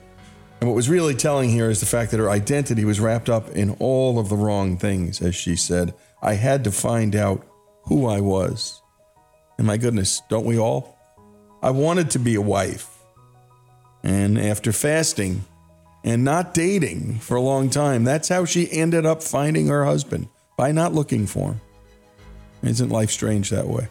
[0.60, 3.50] And what was really telling here is the fact that her identity was wrapped up
[3.50, 5.94] in all of the wrong things, as she said.
[6.22, 7.46] I had to find out
[7.84, 8.82] who I was.
[9.58, 10.98] And my goodness, don't we all?
[11.62, 12.88] I wanted to be a wife.
[14.02, 15.44] And after fasting
[16.04, 20.28] and not dating for a long time, that's how she ended up finding her husband
[20.56, 21.60] by not looking for him.
[22.62, 23.88] Isn't life strange that way?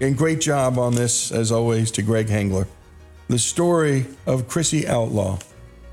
[0.00, 2.66] And great job on this, as always, to Greg Hengler.
[3.28, 5.38] The story of Crissy Outlaw,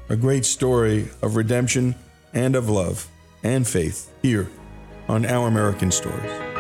[0.10, 1.96] a great story of redemption
[2.34, 3.08] and of love
[3.44, 4.50] and faith here
[5.08, 6.55] on Our American Stories.